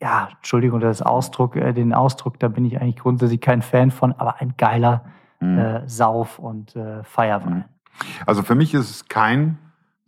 ja, 0.00 0.28
Entschuldigung, 0.36 0.80
das 0.80 1.02
Ausdruck, 1.02 1.56
äh, 1.56 1.72
den 1.72 1.92
Ausdruck, 1.92 2.38
da 2.38 2.48
bin 2.48 2.64
ich 2.64 2.80
eigentlich 2.80 2.96
grundsätzlich 2.96 3.40
kein 3.40 3.62
Fan 3.62 3.90
von, 3.90 4.12
aber 4.12 4.40
ein 4.40 4.54
geiler 4.56 5.04
mhm. 5.40 5.58
äh, 5.58 5.88
Sauf- 5.88 6.38
und 6.38 6.76
äh, 6.76 7.02
Feierwein. 7.02 7.56
Mhm. 7.56 7.64
Also 8.26 8.42
für 8.42 8.54
mich 8.54 8.74
ist 8.74 8.90
es 8.90 9.08
kein 9.08 9.58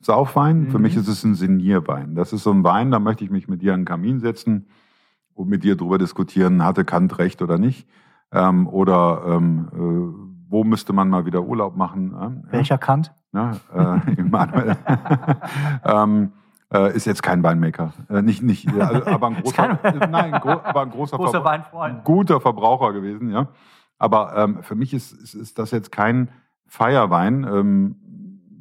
Saufwein, 0.00 0.62
mhm. 0.62 0.70
für 0.70 0.78
mich 0.78 0.96
ist 0.96 1.08
es 1.08 1.24
ein 1.24 1.34
Signierwein. 1.34 2.14
Das 2.14 2.32
ist 2.32 2.42
so 2.42 2.50
ein 2.50 2.64
Wein, 2.64 2.90
da 2.90 2.98
möchte 2.98 3.24
ich 3.24 3.30
mich 3.30 3.48
mit 3.48 3.62
dir 3.62 3.74
an 3.74 3.80
den 3.80 3.86
Kamin 3.86 4.20
setzen 4.20 4.66
und 5.34 5.48
mit 5.48 5.62
dir 5.62 5.76
darüber 5.76 5.98
diskutieren, 5.98 6.64
hatte 6.64 6.84
Kant 6.84 7.18
recht 7.18 7.42
oder 7.42 7.58
nicht. 7.58 7.86
Ähm, 8.32 8.66
oder 8.66 9.22
ähm, 9.26 9.68
äh, 9.72 10.48
wo 10.48 10.64
müsste 10.64 10.92
man 10.92 11.08
mal 11.08 11.26
wieder 11.26 11.42
Urlaub 11.42 11.76
machen? 11.76 12.44
Äh, 12.48 12.52
Welcher 12.52 12.78
Kant? 12.78 13.12
Ja, 13.32 13.52
äh, 13.72 14.00
ähm, 15.84 16.32
äh, 16.72 16.94
ist 16.94 17.06
jetzt 17.06 17.22
kein 17.22 17.42
Weinmaker. 17.42 17.92
Äh, 18.08 18.22
nicht, 18.22 18.42
nicht, 18.42 18.68
also, 18.72 19.06
aber 19.06 19.28
ein 19.28 19.34
großer, 19.42 19.78
nein, 20.08 20.32
gro 20.32 20.60
aber 20.62 20.82
ein 20.82 20.90
großer, 20.90 21.16
großer 21.16 21.44
Weinfreund. 21.44 22.04
guter 22.04 22.40
Verbraucher 22.40 22.92
gewesen, 22.92 23.30
ja. 23.30 23.48
Aber 23.98 24.36
ähm, 24.36 24.62
für 24.62 24.74
mich 24.74 24.94
ist, 24.94 25.12
ist, 25.12 25.34
ist 25.34 25.58
das 25.58 25.72
jetzt 25.72 25.92
kein 25.92 26.30
Feierwein. 26.66 27.44
Ähm, 27.44 27.96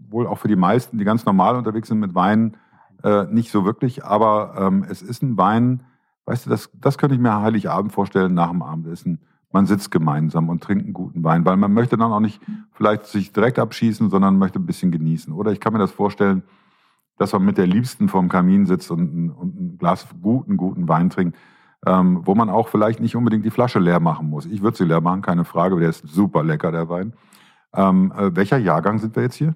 wohl 0.09 0.27
auch 0.27 0.37
für 0.37 0.47
die 0.47 0.55
meisten, 0.55 0.97
die 0.97 1.05
ganz 1.05 1.25
normal 1.25 1.55
unterwegs 1.55 1.87
sind 1.87 1.99
mit 1.99 2.15
Wein, 2.15 2.57
äh, 3.03 3.25
nicht 3.25 3.51
so 3.51 3.65
wirklich. 3.65 4.03
Aber 4.05 4.55
ähm, 4.57 4.85
es 4.89 5.01
ist 5.01 5.21
ein 5.21 5.37
Wein, 5.37 5.83
weißt 6.25 6.45
du, 6.45 6.49
das, 6.49 6.69
das 6.73 6.97
könnte 6.97 7.15
ich 7.15 7.21
mir 7.21 7.41
Heiligabend 7.41 7.91
vorstellen 7.91 8.33
nach 8.33 8.49
dem 8.49 8.61
Abendessen. 8.61 9.19
Man 9.51 9.65
sitzt 9.65 9.89
gemeinsam 9.89 10.49
und 10.49 10.63
trinkt 10.63 10.83
einen 10.83 10.93
guten 10.93 11.23
Wein, 11.23 11.43
weil 11.43 11.57
man 11.57 11.73
möchte 11.73 11.97
dann 11.97 12.11
auch 12.11 12.19
nicht 12.19 12.39
vielleicht 12.73 13.05
sich 13.05 13.31
direkt 13.31 13.57
abschießen, 13.57 14.09
sondern 14.09 14.37
möchte 14.37 14.59
ein 14.59 14.65
bisschen 14.65 14.91
genießen. 14.91 15.33
Oder 15.33 15.51
ich 15.51 15.59
kann 15.59 15.73
mir 15.73 15.79
das 15.79 15.91
vorstellen, 15.91 16.43
dass 17.17 17.33
man 17.33 17.43
mit 17.43 17.57
der 17.57 17.67
Liebsten 17.67 18.09
vorm 18.09 18.29
Kamin 18.29 18.65
sitzt 18.65 18.91
und 18.91 19.13
ein, 19.13 19.29
und 19.29 19.59
ein 19.59 19.77
Glas 19.77 20.07
guten, 20.21 20.55
guten 20.55 20.87
Wein 20.87 21.09
trinkt, 21.09 21.37
ähm, 21.85 22.21
wo 22.25 22.35
man 22.35 22.49
auch 22.49 22.67
vielleicht 22.67 22.99
nicht 22.99 23.15
unbedingt 23.15 23.43
die 23.43 23.49
Flasche 23.49 23.79
leer 23.79 23.99
machen 23.99 24.29
muss. 24.29 24.45
Ich 24.45 24.61
würde 24.61 24.77
sie 24.77 24.85
leer 24.85 25.01
machen, 25.01 25.21
keine 25.21 25.45
Frage, 25.45 25.79
der 25.79 25.89
ist 25.89 26.07
super 26.07 26.43
lecker, 26.43 26.71
der 26.71 26.87
Wein. 26.89 27.13
Ähm, 27.73 28.13
äh, 28.17 28.35
welcher 28.35 28.57
Jahrgang 28.57 28.99
sind 28.99 29.15
wir 29.15 29.23
jetzt 29.23 29.35
hier? 29.35 29.55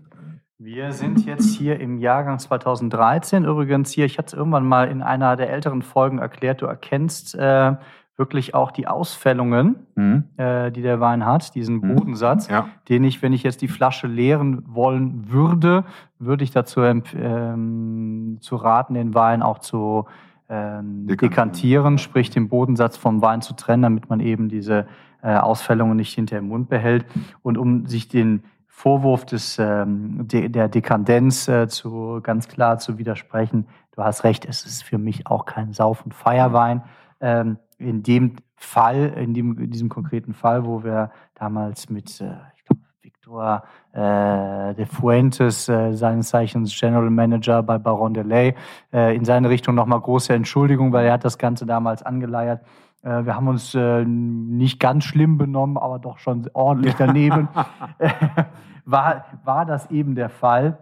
Wir 0.59 0.93
sind 0.93 1.25
jetzt 1.25 1.55
hier 1.55 1.79
im 1.79 1.97
Jahrgang 1.97 2.39
2013. 2.39 3.43
Übrigens 3.43 3.91
hier, 3.91 4.05
ich 4.05 4.17
hatte 4.17 4.27
es 4.27 4.33
irgendwann 4.33 4.65
mal 4.65 4.87
in 4.87 5.01
einer 5.01 5.35
der 5.35 5.49
älteren 5.49 5.81
Folgen 5.81 6.19
erklärt, 6.19 6.61
du 6.61 6.67
erkennst 6.67 7.35
äh, 7.35 7.75
wirklich 8.15 8.53
auch 8.53 8.71
die 8.71 8.87
Ausfällungen, 8.87 9.87
mhm. 9.95 10.25
äh, 10.37 10.71
die 10.71 10.83
der 10.83 10.99
Wein 10.99 11.25
hat, 11.25 11.55
diesen 11.55 11.77
mhm. 11.77 11.95
Bodensatz, 11.95 12.47
ja. 12.47 12.67
den 12.87 13.03
ich, 13.03 13.21
wenn 13.23 13.33
ich 13.33 13.41
jetzt 13.41 13.61
die 13.61 13.67
Flasche 13.67 14.05
leeren 14.05 14.63
wollen 14.67 15.31
würde, 15.31 15.85
würde 16.19 16.43
ich 16.43 16.51
dazu 16.51 16.81
ähm, 16.81 18.37
zu 18.39 18.55
raten, 18.55 18.93
den 18.93 19.15
Wein 19.15 19.41
auch 19.41 19.59
zu 19.59 20.05
ähm, 20.49 21.07
dekantieren. 21.07 21.17
dekantieren, 21.17 21.97
sprich 21.97 22.29
den 22.29 22.49
Bodensatz 22.49 22.95
vom 22.95 23.21
Wein 23.23 23.41
zu 23.41 23.55
trennen, 23.55 23.83
damit 23.83 24.09
man 24.09 24.19
eben 24.19 24.49
diese 24.49 24.85
äh, 25.23 25.35
Ausfällungen 25.35 25.97
nicht 25.97 26.13
hinter 26.13 26.37
im 26.37 26.49
Mund 26.49 26.69
behält. 26.69 27.05
Und 27.41 27.57
um 27.57 27.87
sich 27.87 28.07
den 28.07 28.43
Vorwurf 28.75 29.23
des, 29.25 29.59
ähm, 29.59 30.27
de, 30.27 30.49
der 30.49 30.67
Dekadenz 30.67 31.47
äh, 31.47 31.67
zu, 31.67 32.19
ganz 32.23 32.47
klar 32.47 32.79
zu 32.79 32.97
widersprechen. 32.97 33.67
Du 33.91 34.03
hast 34.03 34.23
recht, 34.23 34.45
es 34.45 34.65
ist 34.65 34.83
für 34.83 34.97
mich 34.97 35.27
auch 35.27 35.45
kein 35.45 35.73
Sauf- 35.73 36.03
und 36.03 36.13
Feierwein. 36.15 36.83
Ähm, 37.21 37.59
in 37.77 38.01
dem 38.01 38.35
Fall, 38.55 39.13
in, 39.15 39.35
dem, 39.35 39.59
in 39.59 39.69
diesem 39.69 39.89
konkreten 39.89 40.33
Fall, 40.33 40.65
wo 40.65 40.83
wir 40.83 41.11
damals 41.35 41.89
mit, 41.91 42.19
äh, 42.19 42.33
ich 42.55 42.65
glaube, 42.65 42.81
Victor 43.03 43.63
äh, 43.93 44.73
de 44.73 44.85
Fuentes, 44.87 45.69
äh, 45.69 45.93
seines 45.93 46.29
Zeichens 46.29 46.77
General 46.77 47.11
Manager 47.11 47.61
bei 47.61 47.77
Baron 47.77 48.15
de 48.15 48.23
Lay, 48.23 48.55
äh, 48.91 49.15
in 49.15 49.23
seine 49.23 49.49
Richtung 49.49 49.75
nochmal 49.75 50.01
große 50.01 50.33
Entschuldigung, 50.33 50.91
weil 50.91 51.05
er 51.05 51.13
hat 51.13 51.25
das 51.25 51.37
Ganze 51.37 51.67
damals 51.67 52.01
angeleiert. 52.01 52.61
Äh, 53.03 53.25
wir 53.25 53.35
haben 53.35 53.47
uns 53.47 53.75
äh, 53.75 54.03
nicht 54.05 54.79
ganz 54.79 55.03
schlimm 55.03 55.37
benommen, 55.37 55.77
aber 55.77 55.99
doch 55.99 56.17
schon 56.17 56.49
ordentlich 56.53 56.95
daneben. 56.95 57.49
war, 58.85 59.25
war 59.43 59.65
das 59.65 59.91
eben 59.91 60.15
der 60.15 60.29
Fall. 60.29 60.79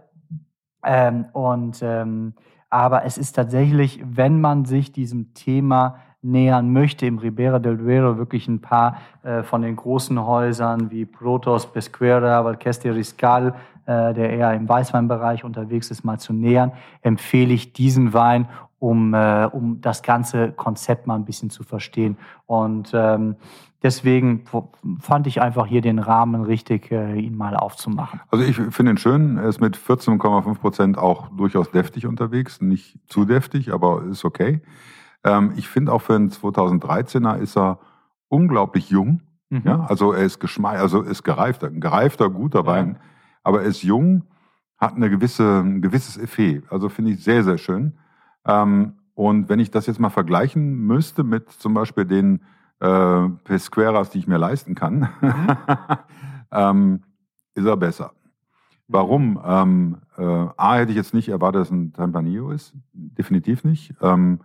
Ähm, 0.84 1.26
und, 1.32 1.80
ähm, 1.82 2.34
aber 2.70 3.04
es 3.04 3.18
ist 3.18 3.32
tatsächlich, 3.32 4.02
wenn 4.04 4.40
man 4.40 4.64
sich 4.64 4.92
diesem 4.92 5.34
Thema 5.34 5.96
nähern 6.22 6.72
möchte, 6.72 7.04
im 7.06 7.18
Ribera 7.18 7.58
del 7.58 7.76
Duero 7.76 8.16
wirklich 8.16 8.46
ein 8.48 8.60
paar 8.60 8.98
äh, 9.24 9.42
von 9.42 9.62
den 9.62 9.74
großen 9.74 10.24
Häusern 10.24 10.90
wie 10.90 11.04
Protos, 11.04 11.72
Pesquera, 11.72 12.44
Valqueste 12.44 12.94
Riscal, 12.94 13.54
äh, 13.86 14.14
der 14.14 14.30
eher 14.30 14.54
im 14.54 14.68
Weißweinbereich 14.68 15.42
unterwegs 15.42 15.90
ist, 15.90 16.04
mal 16.04 16.18
zu 16.18 16.32
nähern, 16.32 16.72
empfehle 17.02 17.52
ich 17.52 17.72
diesen 17.72 18.12
Wein 18.14 18.48
um, 18.82 19.14
äh, 19.14 19.48
um 19.52 19.80
das 19.80 20.02
ganze 20.02 20.50
Konzept 20.50 21.06
mal 21.06 21.14
ein 21.14 21.24
bisschen 21.24 21.50
zu 21.50 21.62
verstehen. 21.62 22.18
Und 22.46 22.90
ähm, 22.92 23.36
deswegen 23.80 24.44
fand 24.98 25.28
ich 25.28 25.40
einfach 25.40 25.68
hier 25.68 25.82
den 25.82 26.00
Rahmen 26.00 26.42
richtig, 26.42 26.90
äh, 26.90 27.16
ihn 27.16 27.36
mal 27.36 27.56
aufzumachen. 27.56 28.20
Also 28.32 28.44
ich 28.44 28.56
finde 28.56 28.92
ihn 28.92 28.98
schön. 28.98 29.38
Er 29.38 29.44
ist 29.44 29.60
mit 29.60 29.76
14,5 29.76 30.58
Prozent 30.58 30.98
auch 30.98 31.28
durchaus 31.28 31.70
deftig 31.70 32.08
unterwegs. 32.08 32.60
Nicht 32.60 32.98
zu 33.06 33.24
deftig, 33.24 33.72
aber 33.72 34.02
ist 34.02 34.24
okay. 34.24 34.62
Ähm, 35.22 35.52
ich 35.54 35.68
finde 35.68 35.92
auch 35.92 36.02
für 36.02 36.16
einen 36.16 36.30
2013er 36.30 37.36
ist 37.36 37.56
er 37.56 37.78
unglaublich 38.26 38.90
jung. 38.90 39.20
Mhm. 39.50 39.62
Ja, 39.64 39.86
also 39.88 40.12
er 40.12 40.24
ist 40.24 40.40
geschmei 40.40 40.78
also 40.78 41.02
ist 41.02 41.22
gereifter, 41.22 41.68
ein 41.68 41.80
gereifter, 41.80 42.30
guter 42.30 42.66
Wein. 42.66 42.98
Aber 43.44 43.62
er 43.62 43.68
ist 43.68 43.84
jung, 43.84 44.24
hat 44.76 44.96
eine 44.96 45.08
gewisse, 45.08 45.60
ein 45.60 45.82
gewisses 45.82 46.18
Effet. 46.18 46.64
Also 46.68 46.88
finde 46.88 47.12
ich 47.12 47.22
sehr, 47.22 47.44
sehr 47.44 47.58
schön. 47.58 47.92
Ähm, 48.46 48.94
und 49.14 49.48
wenn 49.48 49.60
ich 49.60 49.70
das 49.70 49.86
jetzt 49.86 50.00
mal 50.00 50.10
vergleichen 50.10 50.86
müsste 50.86 51.22
mit 51.22 51.50
zum 51.50 51.74
Beispiel 51.74 52.04
den 52.04 52.40
äh, 52.80 53.28
Pesqueras, 53.44 54.10
die 54.10 54.18
ich 54.18 54.26
mir 54.26 54.38
leisten 54.38 54.74
kann, 54.74 55.08
mhm. 55.20 55.56
ähm, 56.52 57.02
ist 57.54 57.66
er 57.66 57.76
besser. 57.76 58.12
Warum? 58.88 59.40
Ähm, 59.44 59.98
äh, 60.18 60.46
A, 60.56 60.74
hätte 60.76 60.90
ich 60.90 60.96
jetzt 60.96 61.14
nicht 61.14 61.28
erwartet, 61.28 61.62
dass 61.62 61.70
ein 61.70 61.92
Tempranillo 61.92 62.50
ist. 62.50 62.74
Definitiv 62.92 63.64
nicht. 63.64 63.94
Ähm, 64.02 64.40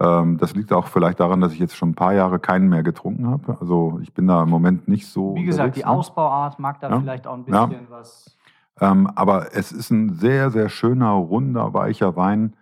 ähm, 0.00 0.38
das 0.38 0.54
liegt 0.54 0.72
auch 0.72 0.88
vielleicht 0.88 1.20
daran, 1.20 1.40
dass 1.40 1.52
ich 1.52 1.60
jetzt 1.60 1.76
schon 1.76 1.90
ein 1.90 1.94
paar 1.94 2.14
Jahre 2.14 2.40
keinen 2.40 2.68
mehr 2.68 2.82
getrunken 2.82 3.28
habe. 3.28 3.56
Also 3.60 4.00
ich 4.02 4.12
bin 4.12 4.26
da 4.26 4.42
im 4.42 4.50
Moment 4.50 4.88
nicht 4.88 5.06
so. 5.06 5.34
Wie 5.36 5.44
gesagt, 5.44 5.76
die 5.76 5.80
ne? 5.80 5.88
Ausbauart 5.88 6.58
mag 6.58 6.80
da 6.80 6.90
ja? 6.90 7.00
vielleicht 7.00 7.26
auch 7.26 7.34
ein 7.34 7.44
bisschen 7.44 7.70
ja. 7.70 7.80
was. 7.90 8.36
Ähm, 8.80 9.08
aber 9.14 9.54
es 9.54 9.70
ist 9.70 9.90
ein 9.90 10.14
sehr, 10.14 10.50
sehr 10.50 10.68
schöner, 10.68 11.10
runder, 11.10 11.74
weicher 11.74 12.16
Wein 12.16 12.54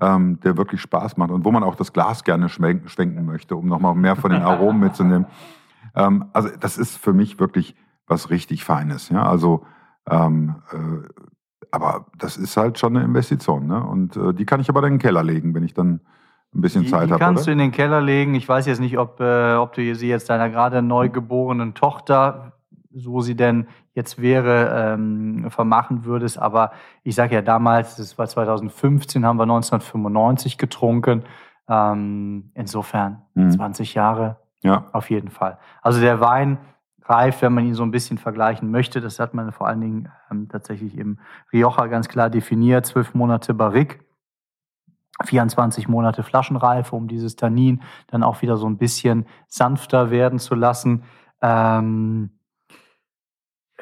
ähm, 0.00 0.40
der 0.40 0.56
wirklich 0.56 0.80
Spaß 0.80 1.16
macht 1.16 1.30
und 1.30 1.44
wo 1.44 1.50
man 1.50 1.62
auch 1.62 1.74
das 1.74 1.92
Glas 1.92 2.24
gerne 2.24 2.48
schwenken, 2.48 3.24
möchte, 3.24 3.56
um 3.56 3.68
nochmal 3.68 3.94
mehr 3.94 4.16
von 4.16 4.30
den 4.30 4.42
Aromen 4.42 4.80
mitzunehmen. 4.80 5.26
Ähm, 5.94 6.26
also 6.32 6.48
das 6.58 6.78
ist 6.78 6.96
für 6.96 7.12
mich 7.12 7.38
wirklich 7.38 7.74
was 8.06 8.30
richtig 8.30 8.64
Feines. 8.64 9.08
Ja? 9.08 9.22
Also, 9.22 9.64
ähm, 10.08 10.56
äh, 10.72 11.08
aber 11.70 12.06
das 12.18 12.36
ist 12.36 12.56
halt 12.56 12.78
schon 12.78 12.96
eine 12.96 13.04
Investition. 13.04 13.66
Ne? 13.66 13.84
Und 13.84 14.16
äh, 14.16 14.34
die 14.34 14.46
kann 14.46 14.60
ich 14.60 14.68
aber 14.68 14.80
dann 14.80 14.92
in 14.92 14.98
den 14.98 15.02
Keller 15.02 15.22
legen, 15.22 15.54
wenn 15.54 15.62
ich 15.62 15.74
dann 15.74 16.00
ein 16.54 16.60
bisschen 16.60 16.82
die, 16.82 16.90
Zeit 16.90 17.02
habe. 17.02 17.14
Die 17.14 17.18
kannst 17.18 17.42
oder? 17.42 17.46
du 17.46 17.52
in 17.52 17.58
den 17.58 17.72
Keller 17.72 18.00
legen. 18.00 18.34
Ich 18.34 18.48
weiß 18.48 18.66
jetzt 18.66 18.80
nicht, 18.80 18.98
ob, 18.98 19.20
äh, 19.20 19.54
ob 19.54 19.72
du 19.74 19.94
sie 19.94 20.08
jetzt 20.08 20.30
deiner 20.30 20.50
gerade 20.50 20.82
neugeborenen 20.82 21.74
Tochter 21.74 22.52
so 22.92 23.20
sie 23.20 23.36
denn 23.36 23.66
jetzt 23.94 24.20
wäre, 24.20 24.94
ähm, 24.94 25.50
vermachen 25.50 26.04
würdest. 26.04 26.38
Aber 26.38 26.72
ich 27.02 27.14
sage 27.14 27.34
ja 27.34 27.42
damals, 27.42 27.96
das 27.96 28.18
war 28.18 28.26
2015, 28.26 29.24
haben 29.24 29.36
wir 29.36 29.44
1995 29.44 30.58
getrunken. 30.58 31.24
Ähm, 31.68 32.50
insofern 32.54 33.22
mhm. 33.34 33.50
20 33.50 33.94
Jahre 33.94 34.38
ja. 34.62 34.86
auf 34.92 35.10
jeden 35.10 35.30
Fall. 35.30 35.58
Also 35.82 36.00
der 36.00 36.20
Wein 36.20 36.58
reift, 37.04 37.42
wenn 37.42 37.52
man 37.52 37.66
ihn 37.66 37.74
so 37.74 37.82
ein 37.82 37.90
bisschen 37.90 38.18
vergleichen 38.18 38.70
möchte. 38.70 39.00
Das 39.00 39.18
hat 39.18 39.34
man 39.34 39.52
vor 39.52 39.66
allen 39.66 39.80
Dingen 39.80 40.08
ähm, 40.30 40.48
tatsächlich 40.48 40.96
im 40.96 41.18
Rioja 41.52 41.86
ganz 41.86 42.08
klar 42.08 42.30
definiert. 42.30 42.86
Zwölf 42.86 43.14
Monate 43.14 43.54
Barrique. 43.54 43.98
24 45.24 45.86
Monate 45.86 46.22
Flaschenreife, 46.22 46.96
um 46.96 47.06
dieses 47.06 47.36
Tannin 47.36 47.82
dann 48.06 48.22
auch 48.22 48.40
wieder 48.40 48.56
so 48.56 48.66
ein 48.66 48.78
bisschen 48.78 49.26
sanfter 49.48 50.10
werden 50.10 50.38
zu 50.38 50.54
lassen. 50.54 51.04
Ähm, 51.42 52.30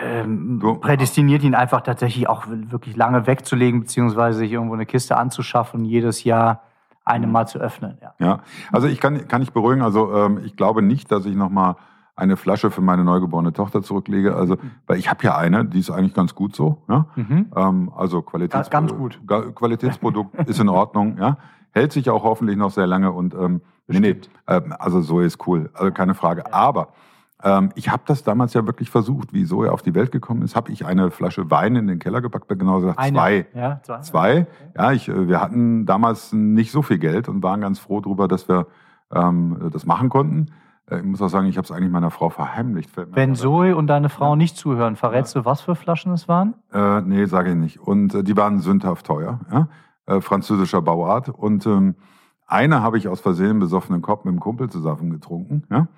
ähm, 0.00 0.61
prädestiniert 0.81 1.43
ihn 1.43 1.55
einfach 1.55 1.81
tatsächlich 1.81 2.28
auch 2.28 2.45
wirklich 2.49 2.97
lange 2.97 3.26
wegzulegen, 3.26 3.81
beziehungsweise 3.81 4.38
sich 4.38 4.52
irgendwo 4.52 4.75
eine 4.75 4.87
Kiste 4.87 5.17
anzuschaffen 5.17 5.81
und 5.81 5.87
jedes 5.87 6.25
Jahr 6.25 6.62
eine 7.05 7.26
mhm. 7.26 7.33
mal 7.33 7.47
zu 7.47 7.59
öffnen. 7.59 7.99
Ja, 8.00 8.14
ja. 8.19 8.40
also 8.73 8.87
ich 8.87 9.00
kann, 9.00 9.28
kann 9.28 9.43
ich 9.43 9.52
beruhigen, 9.52 9.83
also 9.83 10.14
ähm, 10.14 10.40
ich 10.45 10.57
glaube 10.57 10.83
nicht, 10.83 11.11
dass 11.11 11.26
ich 11.26 11.35
nochmal 11.35 11.76
eine 12.19 12.37
Flasche 12.37 12.71
für 12.71 12.81
meine 12.81 13.05
neugeborene 13.05 13.52
Tochter 13.52 13.81
zurücklege. 13.83 14.35
Also, 14.35 14.55
mhm. 14.55 14.73
weil 14.87 14.99
ich 14.99 15.09
habe 15.09 15.23
ja 15.23 15.37
eine, 15.37 15.64
die 15.64 15.78
ist 15.78 15.90
eigentlich 15.90 16.14
ganz 16.14 16.35
gut 16.35 16.55
so. 16.55 16.83
Ja? 16.88 17.07
Mhm. 17.14 17.52
Ähm, 17.55 17.93
also 17.97 18.23
Qualitäts 18.23 18.71
ganz 18.71 18.93
gut. 18.93 19.21
Qualitätsprodukt 19.26 20.35
ist 20.49 20.59
in 20.59 20.69
Ordnung. 20.69 21.17
Ja, 21.19 21.38
hält 21.71 21.93
sich 21.93 22.11
auch 22.11 22.25
hoffentlich 22.25 22.57
noch 22.57 22.71
sehr 22.71 22.87
lange 22.87 23.12
und 23.12 23.35
ähm, 23.35 23.61
nee, 23.87 24.00
nee, 24.00 24.17
ähm, 24.49 24.75
also 24.78 25.00
Zoe 25.00 25.25
ist 25.25 25.47
cool, 25.47 25.71
also 25.75 25.93
keine 25.93 26.14
Frage. 26.14 26.45
Ja. 26.47 26.52
Aber 26.52 26.88
ich 27.76 27.88
habe 27.88 28.02
das 28.04 28.25
damals 28.25 28.52
ja 28.54 28.66
wirklich 28.66 28.90
versucht, 28.90 29.33
wie 29.33 29.45
Zoe 29.45 29.71
auf 29.71 29.83
die 29.83 29.95
Welt 29.95 30.11
gekommen 30.11 30.42
ist, 30.42 30.57
habe 30.57 30.73
ich 30.73 30.85
eine 30.85 31.12
Flasche 31.12 31.49
Wein 31.52 31.76
in 31.76 31.87
den 31.87 32.00
Keller 32.00 32.21
gepackt, 32.21 32.49
genau 32.49 32.80
gesagt 32.80 32.99
eine. 32.99 33.16
zwei. 33.16 33.47
Ja, 33.54 33.80
zwei. 33.85 34.00
zwei. 34.00 34.47
Ja, 34.76 34.90
ich, 34.90 35.09
äh, 35.09 35.28
wir 35.28 35.40
hatten 35.40 35.87
damals 35.87 36.33
nicht 36.33 36.73
so 36.73 36.83
viel 36.83 36.99
Geld 36.99 37.28
und 37.28 37.42
waren 37.45 37.61
ganz 37.61 37.78
froh 37.78 38.00
darüber, 38.00 38.26
dass 38.26 38.49
wir 38.49 38.66
ähm, 39.12 39.71
das 39.73 39.87
machen 39.87 40.09
konnten. 40.09 40.49
Äh, 40.90 40.99
ich 40.99 41.04
muss 41.04 41.23
auch 41.23 41.28
sagen, 41.28 41.47
ich 41.47 41.57
habe 41.57 41.64
es 41.64 41.73
eigentlich 41.73 41.90
meiner 41.90 42.11
Frau 42.11 42.28
verheimlicht. 42.28 42.90
Wenn 42.97 43.35
Zoe 43.35 43.76
und 43.76 43.87
deine 43.87 44.09
Frau 44.09 44.30
ja. 44.30 44.37
nicht 44.37 44.57
zuhören, 44.57 44.97
verrätst 44.97 45.35
ja. 45.35 45.42
du, 45.42 45.45
was 45.45 45.61
für 45.61 45.75
Flaschen 45.75 46.12
es 46.12 46.28
waren? 46.28 46.54
Äh, 46.73 47.02
nee, 47.02 47.25
sage 47.26 47.50
ich 47.50 47.57
nicht. 47.57 47.80
Und 47.80 48.14
äh, 48.14 48.25
die 48.25 48.37
waren 48.37 48.61
sündhaft 48.61 49.07
teuer. 49.07 49.40
Ja? 49.50 49.68
Äh, 50.07 50.21
französischer 50.21 50.83
Bauart. 50.83 51.28
Und 51.28 51.66
ähm, 51.66 51.95
eine 52.47 52.83
habe 52.83 52.99
ich 52.99 53.09
aus 53.09 53.21
Versehen 53.21 53.59
besoffenen 53.59 54.02
Kopf 54.02 54.25
mit 54.25 54.35
dem 54.35 54.40
Kumpel 54.40 54.71
zusammen 54.71 55.11
getrunken. 55.11 55.64
Ja? 55.71 55.88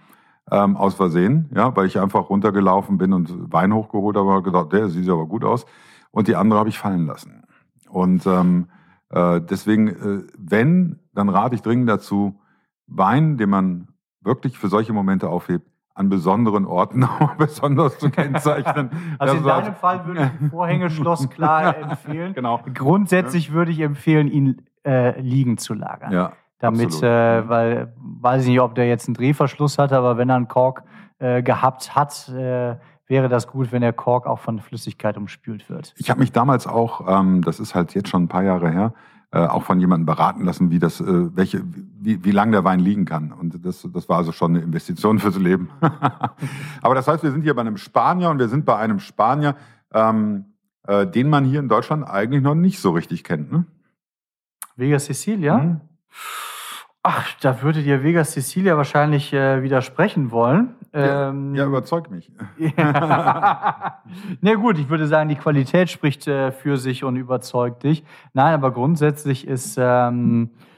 Ähm, 0.50 0.76
aus 0.76 0.95
Versehen, 0.95 1.49
ja, 1.54 1.75
weil 1.76 1.87
ich 1.87 2.00
einfach 2.00 2.28
runtergelaufen 2.28 2.99
bin 2.99 3.12
und 3.12 3.52
Wein 3.52 3.73
hochgeholt 3.73 4.16
habe 4.16 4.37
und 4.37 4.42
gedacht, 4.42 4.73
der 4.73 4.88
sieht 4.88 5.09
aber 5.09 5.26
gut 5.26 5.45
aus. 5.45 5.64
Und 6.11 6.26
die 6.26 6.35
andere 6.35 6.59
habe 6.59 6.69
ich 6.69 6.78
fallen 6.78 7.07
lassen. 7.07 7.45
Und 7.88 8.26
ähm, 8.26 8.66
äh, 9.11 9.40
deswegen, 9.40 9.88
äh, 9.88 10.23
wenn, 10.37 10.99
dann 11.14 11.28
rate 11.28 11.54
ich 11.54 11.62
dringend 11.62 11.88
dazu, 11.88 12.40
Wein, 12.87 13.37
den 13.37 13.50
man 13.50 13.88
wirklich 14.21 14.59
für 14.59 14.69
solche 14.69 14.92
Momente 14.92 15.28
aufhebt, 15.28 15.66
an 15.95 16.09
besonderen 16.09 16.64
Orten 16.64 17.04
auch 17.21 17.35
besonders 17.35 17.99
zu 17.99 18.11
kennzeichnen. 18.11 18.90
Also 19.19 19.37
in 19.37 19.45
deinem 19.45 19.75
Fall 19.75 20.07
würde 20.07 20.21
ich 20.23 20.40
ein 20.40 20.50
Vorhängeschloss 20.50 21.28
klar 21.30 21.76
empfehlen. 21.83 22.33
Genau. 22.35 22.61
Grundsätzlich 22.75 23.52
würde 23.52 23.71
ich 23.71 23.80
empfehlen, 23.80 24.28
ihn 24.28 24.62
äh, 24.85 25.21
liegen 25.21 25.59
zu 25.59 25.75
lagern. 25.75 26.12
Ja. 26.12 26.33
Damit, 26.60 27.02
äh, 27.02 27.48
weil, 27.48 27.94
weiß 27.96 28.42
ich 28.42 28.48
nicht, 28.48 28.60
ob 28.60 28.74
der 28.74 28.86
jetzt 28.86 29.08
einen 29.08 29.14
Drehverschluss 29.14 29.78
hat, 29.78 29.92
aber 29.92 30.18
wenn 30.18 30.28
er 30.28 30.36
einen 30.36 30.48
Kork 30.48 30.84
äh, 31.18 31.42
gehabt 31.42 31.94
hat, 31.94 32.28
äh, 32.28 32.76
wäre 33.06 33.28
das 33.28 33.48
gut, 33.48 33.72
wenn 33.72 33.80
der 33.80 33.94
Kork 33.94 34.26
auch 34.26 34.38
von 34.38 34.60
Flüssigkeit 34.60 35.16
umspült 35.16 35.68
wird. 35.68 35.94
Ich 35.96 36.10
habe 36.10 36.20
mich 36.20 36.32
damals 36.32 36.66
auch, 36.66 37.06
ähm, 37.08 37.42
das 37.42 37.60
ist 37.60 37.74
halt 37.74 37.94
jetzt 37.94 38.08
schon 38.08 38.24
ein 38.24 38.28
paar 38.28 38.44
Jahre 38.44 38.70
her, 38.70 38.94
äh, 39.32 39.38
auch 39.46 39.62
von 39.62 39.80
jemandem 39.80 40.06
beraten 40.06 40.44
lassen, 40.44 40.70
wie 40.70 40.78
das, 40.78 41.00
äh, 41.00 41.36
welche, 41.36 41.62
wie, 41.64 42.24
wie 42.24 42.30
lang 42.30 42.52
der 42.52 42.62
Wein 42.64 42.78
liegen 42.78 43.06
kann. 43.06 43.32
Und 43.32 43.64
das, 43.64 43.88
das 43.92 44.08
war 44.08 44.18
also 44.18 44.32
schon 44.32 44.54
eine 44.54 44.64
Investition 44.64 45.18
fürs 45.18 45.38
Leben. 45.38 45.70
Aber 46.82 46.94
das 46.94 47.08
heißt, 47.08 47.22
wir 47.22 47.30
sind 47.30 47.42
hier 47.42 47.54
bei 47.54 47.62
einem 47.62 47.78
Spanier 47.78 48.28
und 48.28 48.38
wir 48.38 48.48
sind 48.48 48.64
bei 48.64 48.76
einem 48.76 48.98
Spanier, 48.98 49.56
ähm, 49.92 50.44
äh, 50.86 51.06
den 51.06 51.28
man 51.30 51.44
hier 51.44 51.60
in 51.60 51.68
Deutschland 51.68 52.06
eigentlich 52.06 52.42
noch 52.42 52.54
nicht 52.54 52.80
so 52.80 52.90
richtig 52.90 53.24
kennt. 53.24 53.50
Ne? 53.50 53.64
Vega 54.76 54.98
Sicilia? 54.98 55.58
Mhm. 55.58 55.80
Ach, 57.02 57.33
da 57.40 57.62
würde 57.62 57.83
dir 57.83 58.02
Vega 58.02 58.25
Sicilia 58.25 58.76
wahrscheinlich 58.76 59.33
äh, 59.33 59.62
widersprechen 59.62 60.30
wollen. 60.30 60.75
Ja, 60.92 61.30
ähm, 61.30 61.54
ja 61.54 61.64
überzeug 61.64 62.11
mich. 62.11 62.30
Na 62.76 64.02
nee, 64.42 64.54
gut, 64.54 64.78
ich 64.78 64.90
würde 64.90 65.07
sagen, 65.07 65.30
die 65.30 65.37
Qualität 65.37 65.88
spricht 65.88 66.26
äh, 66.28 66.52
für 66.52 66.76
sich 66.76 67.02
und 67.02 67.16
überzeugt 67.16 67.85
dich. 67.85 68.04
Nein, 68.35 68.52
aber 68.52 68.71
grundsätzlich 68.73 69.47
ist 69.47 69.78
ähm, 69.80 70.50
äh, 70.59 70.69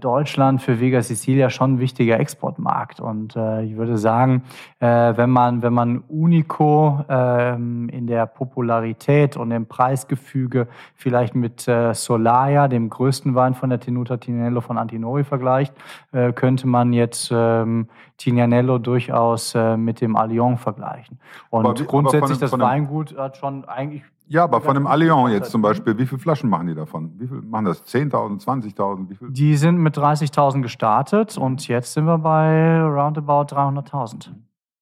Deutschland 0.00 0.62
für 0.62 0.80
Vega 0.80 1.02
Sicilia 1.02 1.50
schon 1.50 1.74
ein 1.74 1.78
wichtiger 1.78 2.18
Exportmarkt. 2.18 3.00
Und 3.00 3.36
äh, 3.36 3.64
ich 3.64 3.76
würde 3.76 3.98
sagen, 3.98 4.44
äh, 4.80 4.86
wenn 4.86 5.28
man, 5.28 5.60
wenn 5.60 5.74
man 5.74 5.98
Unico 6.08 7.04
ähm, 7.08 7.90
in 7.90 8.06
der 8.06 8.24
Popularität 8.26 9.36
und 9.36 9.50
im 9.50 9.66
Preisgefüge 9.66 10.68
vielleicht 10.94 11.34
mit 11.34 11.68
äh, 11.68 11.92
Solaya, 11.92 12.66
dem 12.66 12.88
größten 12.88 13.34
Wein 13.34 13.54
von 13.54 13.68
der 13.68 13.78
Tenuta 13.78 14.16
Tignanello 14.16 14.62
von 14.62 14.78
Antinori 14.78 15.24
vergleicht, 15.24 15.74
äh, 16.12 16.32
könnte 16.32 16.66
man 16.66 16.94
jetzt 16.94 17.30
ähm, 17.30 17.88
Tignanello 18.16 18.78
durchaus 18.78 19.54
äh, 19.54 19.76
mit 19.76 20.00
dem 20.00 20.16
Allion 20.16 20.56
vergleichen. 20.56 21.18
Und 21.50 21.66
aber, 21.66 21.74
grundsätzlich 21.74 22.38
aber 22.38 22.48
von, 22.48 22.60
das 22.60 22.68
Weingut 22.68 23.18
hat 23.18 23.36
schon 23.36 23.66
eigentlich 23.66 24.02
ja, 24.28 24.44
aber 24.44 24.60
von 24.60 24.74
dem 24.74 24.86
Allion 24.86 25.30
jetzt 25.30 25.50
zum 25.50 25.62
Beispiel, 25.62 25.98
wie 25.98 26.06
viele 26.06 26.18
Flaschen 26.18 26.48
machen 26.48 26.66
die 26.66 26.74
davon? 26.74 27.12
Wie 27.18 27.26
viel 27.26 27.42
machen 27.42 27.66
das? 27.66 27.84
10.000, 27.84 28.42
20.000? 28.42 29.30
Die 29.30 29.56
sind 29.56 29.78
mit 29.78 29.96
30.000 29.96 30.62
gestartet 30.62 31.36
und 31.36 31.68
jetzt 31.68 31.92
sind 31.92 32.06
wir 32.06 32.18
bei 32.18 32.80
roundabout 32.80 33.54
300.000. 33.54 34.30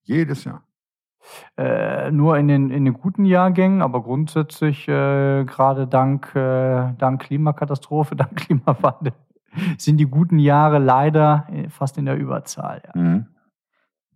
Jedes 0.02 0.44
Jahr? 0.44 0.62
Äh, 1.56 2.10
nur 2.10 2.38
in 2.38 2.48
den, 2.48 2.70
in 2.70 2.84
den 2.84 2.94
guten 2.94 3.24
Jahrgängen, 3.24 3.82
aber 3.82 4.02
grundsätzlich 4.02 4.88
äh, 4.88 5.44
gerade 5.44 5.86
dank, 5.86 6.34
äh, 6.34 6.92
dank 6.98 7.22
Klimakatastrophe, 7.22 8.16
dank 8.16 8.36
Klimawandel 8.36 9.12
sind 9.78 9.96
die 9.96 10.06
guten 10.06 10.38
Jahre 10.38 10.78
leider 10.78 11.46
fast 11.70 11.98
in 11.98 12.04
der 12.04 12.16
Überzahl. 12.16 12.82
Ja. 12.86 13.00
Mhm. 13.00 13.26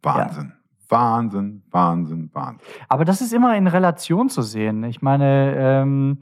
Wahnsinn. 0.02 0.52
Ja. 0.54 0.63
Wahnsinn, 0.94 1.62
Wahnsinn, 1.70 2.30
Wahnsinn. 2.32 2.66
Aber 2.88 3.04
das 3.04 3.20
ist 3.20 3.32
immer 3.32 3.56
in 3.56 3.66
Relation 3.66 4.28
zu 4.28 4.42
sehen. 4.42 4.84
Ich 4.84 5.02
meine, 5.02 5.54
ähm, 5.56 6.18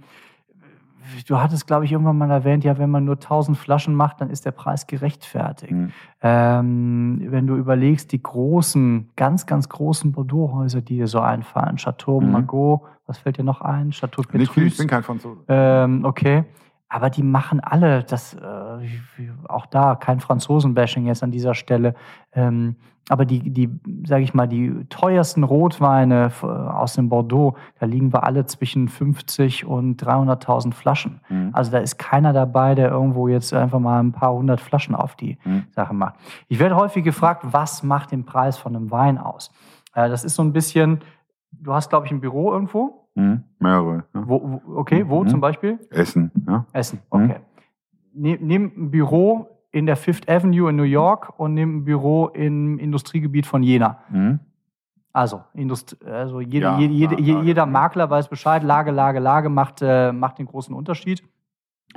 du 1.26 1.38
hattest, 1.38 1.66
glaube 1.66 1.84
ich, 1.84 1.92
irgendwann 1.92 2.16
mal 2.16 2.30
erwähnt, 2.30 2.64
ja, 2.64 2.78
wenn 2.78 2.90
man 2.90 3.04
nur 3.04 3.16
1000 3.16 3.56
Flaschen 3.56 3.94
macht, 3.94 4.22
dann 4.22 4.30
ist 4.30 4.46
der 4.46 4.52
Preis 4.52 4.86
gerechtfertigt. 4.86 5.72
Mhm. 5.72 5.92
Ähm, 6.22 7.22
wenn 7.26 7.46
du 7.46 7.56
überlegst, 7.56 8.12
die 8.12 8.22
großen, 8.22 9.10
ganz, 9.14 9.44
ganz 9.44 9.68
großen 9.68 10.12
Bordeaux-Häuser, 10.12 10.80
die 10.80 10.96
dir 10.96 11.06
so 11.06 11.20
einfallen, 11.20 11.76
Chateau 11.76 12.20
mhm. 12.20 12.32
Margaux, 12.32 12.86
was 13.06 13.18
fällt 13.18 13.36
dir 13.36 13.44
noch 13.44 13.60
ein? 13.60 13.90
Chateau 13.90 14.22
Petrus. 14.22 14.56
Ich 14.56 14.78
bin 14.78 14.88
kein 14.88 15.02
Franzose. 15.02 15.40
Ähm, 15.48 16.04
okay. 16.04 16.44
Aber 16.88 17.10
die 17.10 17.22
machen 17.22 17.60
alle, 17.60 18.04
das, 18.04 18.34
äh, 18.34 18.38
auch 19.48 19.66
da 19.66 19.96
kein 19.96 20.20
Franzosen-Bashing 20.20 21.06
jetzt 21.06 21.22
an 21.22 21.30
dieser 21.30 21.54
Stelle. 21.54 21.94
Ähm, 22.32 22.76
aber 23.08 23.24
die, 23.24 23.50
die, 23.50 23.68
sage 24.06 24.22
ich 24.22 24.32
mal, 24.32 24.46
die 24.46 24.86
teuersten 24.88 25.42
Rotweine 25.42 26.30
aus 26.42 26.94
dem 26.94 27.08
Bordeaux, 27.08 27.56
da 27.80 27.86
liegen 27.86 28.12
wir 28.12 28.24
alle 28.24 28.46
zwischen 28.46 28.88
50 28.88 29.66
und 29.66 30.02
300.000 30.02 30.72
Flaschen. 30.72 31.20
Mhm. 31.28 31.50
Also 31.52 31.72
da 31.72 31.78
ist 31.78 31.98
keiner 31.98 32.32
dabei, 32.32 32.74
der 32.74 32.90
irgendwo 32.90 33.26
jetzt 33.26 33.52
einfach 33.52 33.80
mal 33.80 34.00
ein 34.00 34.12
paar 34.12 34.32
hundert 34.32 34.60
Flaschen 34.60 34.94
auf 34.94 35.16
die 35.16 35.36
mhm. 35.44 35.64
Sache 35.70 35.94
macht. 35.94 36.14
Ich 36.48 36.60
werde 36.60 36.76
häufig 36.76 37.02
gefragt, 37.02 37.44
was 37.50 37.82
macht 37.82 38.12
den 38.12 38.24
Preis 38.24 38.56
von 38.56 38.76
einem 38.76 38.90
Wein 38.90 39.18
aus? 39.18 39.50
Äh, 39.94 40.08
das 40.08 40.24
ist 40.24 40.36
so 40.36 40.42
ein 40.42 40.52
bisschen, 40.52 41.00
du 41.50 41.74
hast, 41.74 41.90
glaube 41.90 42.06
ich, 42.06 42.12
ein 42.12 42.20
Büro 42.20 42.52
irgendwo. 42.52 43.08
Mhm, 43.14 43.42
mehrere. 43.58 44.04
Ja. 44.14 44.22
Wo, 44.26 44.60
wo, 44.64 44.78
okay, 44.78 45.04
wo 45.08 45.22
mhm. 45.22 45.28
zum 45.28 45.40
Beispiel? 45.40 45.78
Essen, 45.90 46.30
ja. 46.46 46.64
Essen, 46.72 47.00
mhm. 47.12 47.24
okay. 47.24 47.36
Mhm. 48.14 48.38
Nimm 48.40 48.72
ein 48.76 48.90
Büro 48.90 49.48
in 49.72 49.86
der 49.86 49.96
Fifth 49.96 50.28
Avenue 50.28 50.70
in 50.70 50.76
New 50.76 50.82
York 50.82 51.38
und 51.38 51.54
nimm 51.54 51.78
ein 51.78 51.84
Büro 51.84 52.28
im 52.28 52.78
Industriegebiet 52.78 53.46
von 53.46 53.62
Jena. 53.62 53.98
Mhm. 54.10 54.38
Also, 55.14 55.42
Indust 55.54 56.02
also 56.06 56.40
jede, 56.40 56.66
ja, 56.66 56.78
jede, 56.78 56.94
jede, 56.94 57.32
Lage. 57.32 57.46
jeder 57.46 57.66
Makler 57.66 58.08
weiß 58.08 58.28
Bescheid, 58.28 58.62
Lage, 58.62 58.90
Lage, 58.90 59.18
Lage 59.18 59.48
macht, 59.48 59.82
äh, 59.82 60.12
macht 60.12 60.38
den 60.38 60.46
großen 60.46 60.74
Unterschied. 60.74 61.22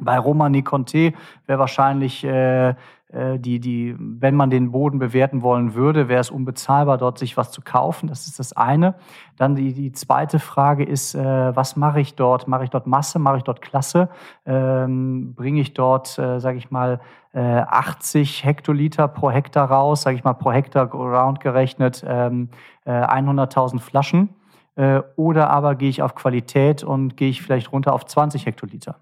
Bei 0.02 0.20
Romani 0.20 0.64
Conte 0.64 1.14
wäre 1.46 1.60
wahrscheinlich 1.60 2.26
äh, 2.26 2.76
die, 3.14 3.60
die, 3.60 3.96
wenn 3.98 4.36
man 4.36 4.50
den 4.50 4.72
Boden 4.72 5.00
bewerten 5.00 5.42
wollen 5.42 5.76
würde, 5.76 6.10
wäre 6.10 6.20
es 6.20 6.32
unbezahlbar, 6.32 6.98
dort 6.98 7.20
sich 7.20 7.38
was 7.38 7.52
zu 7.52 7.62
kaufen. 7.62 8.08
Das 8.08 8.26
ist 8.28 8.40
das 8.40 8.54
eine. 8.54 8.96
Dann 9.38 9.56
die, 9.56 9.74
die 9.74 9.92
zweite 9.92 10.40
Frage 10.40 10.84
ist, 10.84 11.14
äh, 11.14 11.56
was 11.56 11.76
mache 11.76 12.02
ich 12.02 12.16
dort? 12.16 12.48
Mache 12.48 12.64
ich 12.64 12.72
dort 12.72 12.88
Masse? 12.88 13.20
Mache 13.20 13.38
ich 13.38 13.44
dort 13.44 13.62
Klasse? 13.62 14.10
Ähm, 14.46 15.34
Bringe 15.36 15.62
ich 15.62 15.74
dort, 15.74 16.18
äh, 16.18 16.40
sage 16.40 16.58
ich 16.58 16.72
mal, 16.72 17.00
äh, 17.34 17.40
80 17.40 18.44
Hektoliter 18.44 19.08
pro 19.08 19.30
Hektar 19.30 19.70
raus, 19.70 20.02
sage 20.02 20.18
ich 20.18 20.24
mal 20.24 20.34
pro 20.34 20.52
Hektar 20.52 20.92
round 20.92 21.40
gerechnet, 21.40 22.04
ähm, 22.08 22.50
äh, 22.86 22.92
100.000 22.92 23.80
Flaschen? 23.80 24.30
Äh, 24.76 25.02
oder 25.16 25.50
aber 25.50 25.76
gehe 25.76 25.90
ich 25.90 26.02
auf 26.02 26.16
Qualität 26.16 26.84
und 26.84 27.18
gehe 27.18 27.30
ich 27.30 27.42
vielleicht 27.42 27.72
runter 27.72 27.94
auf 27.94 28.06
20 28.06 28.46
Hektoliter? 28.46 28.98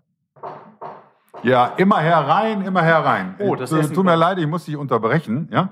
Ja, 1.44 1.74
immer 1.78 2.00
herein, 2.00 2.62
immer 2.62 2.82
herein. 2.82 3.36
Oh, 3.40 3.56
das 3.56 3.72
ist. 3.72 3.94
Tut 3.94 4.06
mir 4.06 4.16
leid, 4.16 4.38
ich 4.40 4.48
muss 4.48 4.66
dich 4.66 4.78
unterbrechen. 4.78 5.50
Ja? 5.52 5.70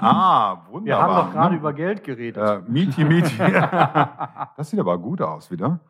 Ah, 0.00 0.58
wunderbar. 0.70 0.84
Wir 0.84 0.98
haben 0.98 1.14
doch 1.14 1.32
gerade 1.32 1.54
ne? 1.54 1.60
über 1.60 1.72
Geld 1.72 2.04
geredet. 2.04 2.36
Äh, 2.42 2.60
Mieti, 2.70 3.04
Mieti. 3.04 3.38
das 4.56 4.70
sieht 4.70 4.78
aber 4.78 4.98
gut 4.98 5.22
aus 5.22 5.50
wieder. 5.50 5.80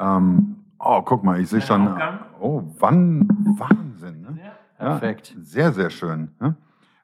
Ähm, 0.00 0.56
oh, 0.78 1.02
guck 1.02 1.24
mal, 1.24 1.40
ich 1.40 1.48
sehe 1.48 1.60
schon. 1.60 2.00
Oh, 2.40 2.62
wann, 2.78 3.28
Wahnsinn. 3.58 4.22
Ne? 4.22 4.40
Ja, 4.42 4.90
perfekt. 4.90 5.34
sehr, 5.40 5.72
sehr 5.72 5.90
schön. 5.90 6.30
Ne? 6.40 6.56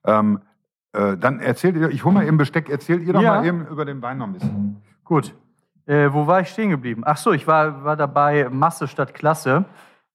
Ähm, 0.05 0.41
äh, 0.93 1.17
dann 1.17 1.41
erzählt 1.41 1.77
ihr, 1.77 1.91
ich 1.91 2.05
hole 2.05 2.15
mal 2.15 2.27
eben 2.27 2.39
Besteck, 2.39 2.71
erzählt 2.71 3.03
ihr 3.03 3.13
doch 3.13 3.21
ja. 3.21 3.35
mal 3.35 3.47
eben 3.47 3.67
über 3.67 3.85
den 3.85 4.01
Wein 4.01 4.19
noch 4.19 4.27
ein 4.27 4.33
bisschen. 4.33 4.83
Gut. 5.05 5.35
Äh, 5.87 6.13
wo 6.13 6.27
war 6.27 6.41
ich 6.41 6.49
stehen 6.49 6.71
geblieben? 6.71 7.03
Ach 7.05 7.17
so, 7.17 7.33
ich 7.33 7.47
war, 7.47 7.85
war 7.85 7.97
dabei 7.97 8.49
Masse 8.51 8.89
statt 8.89 9.15
Klasse. 9.15 9.65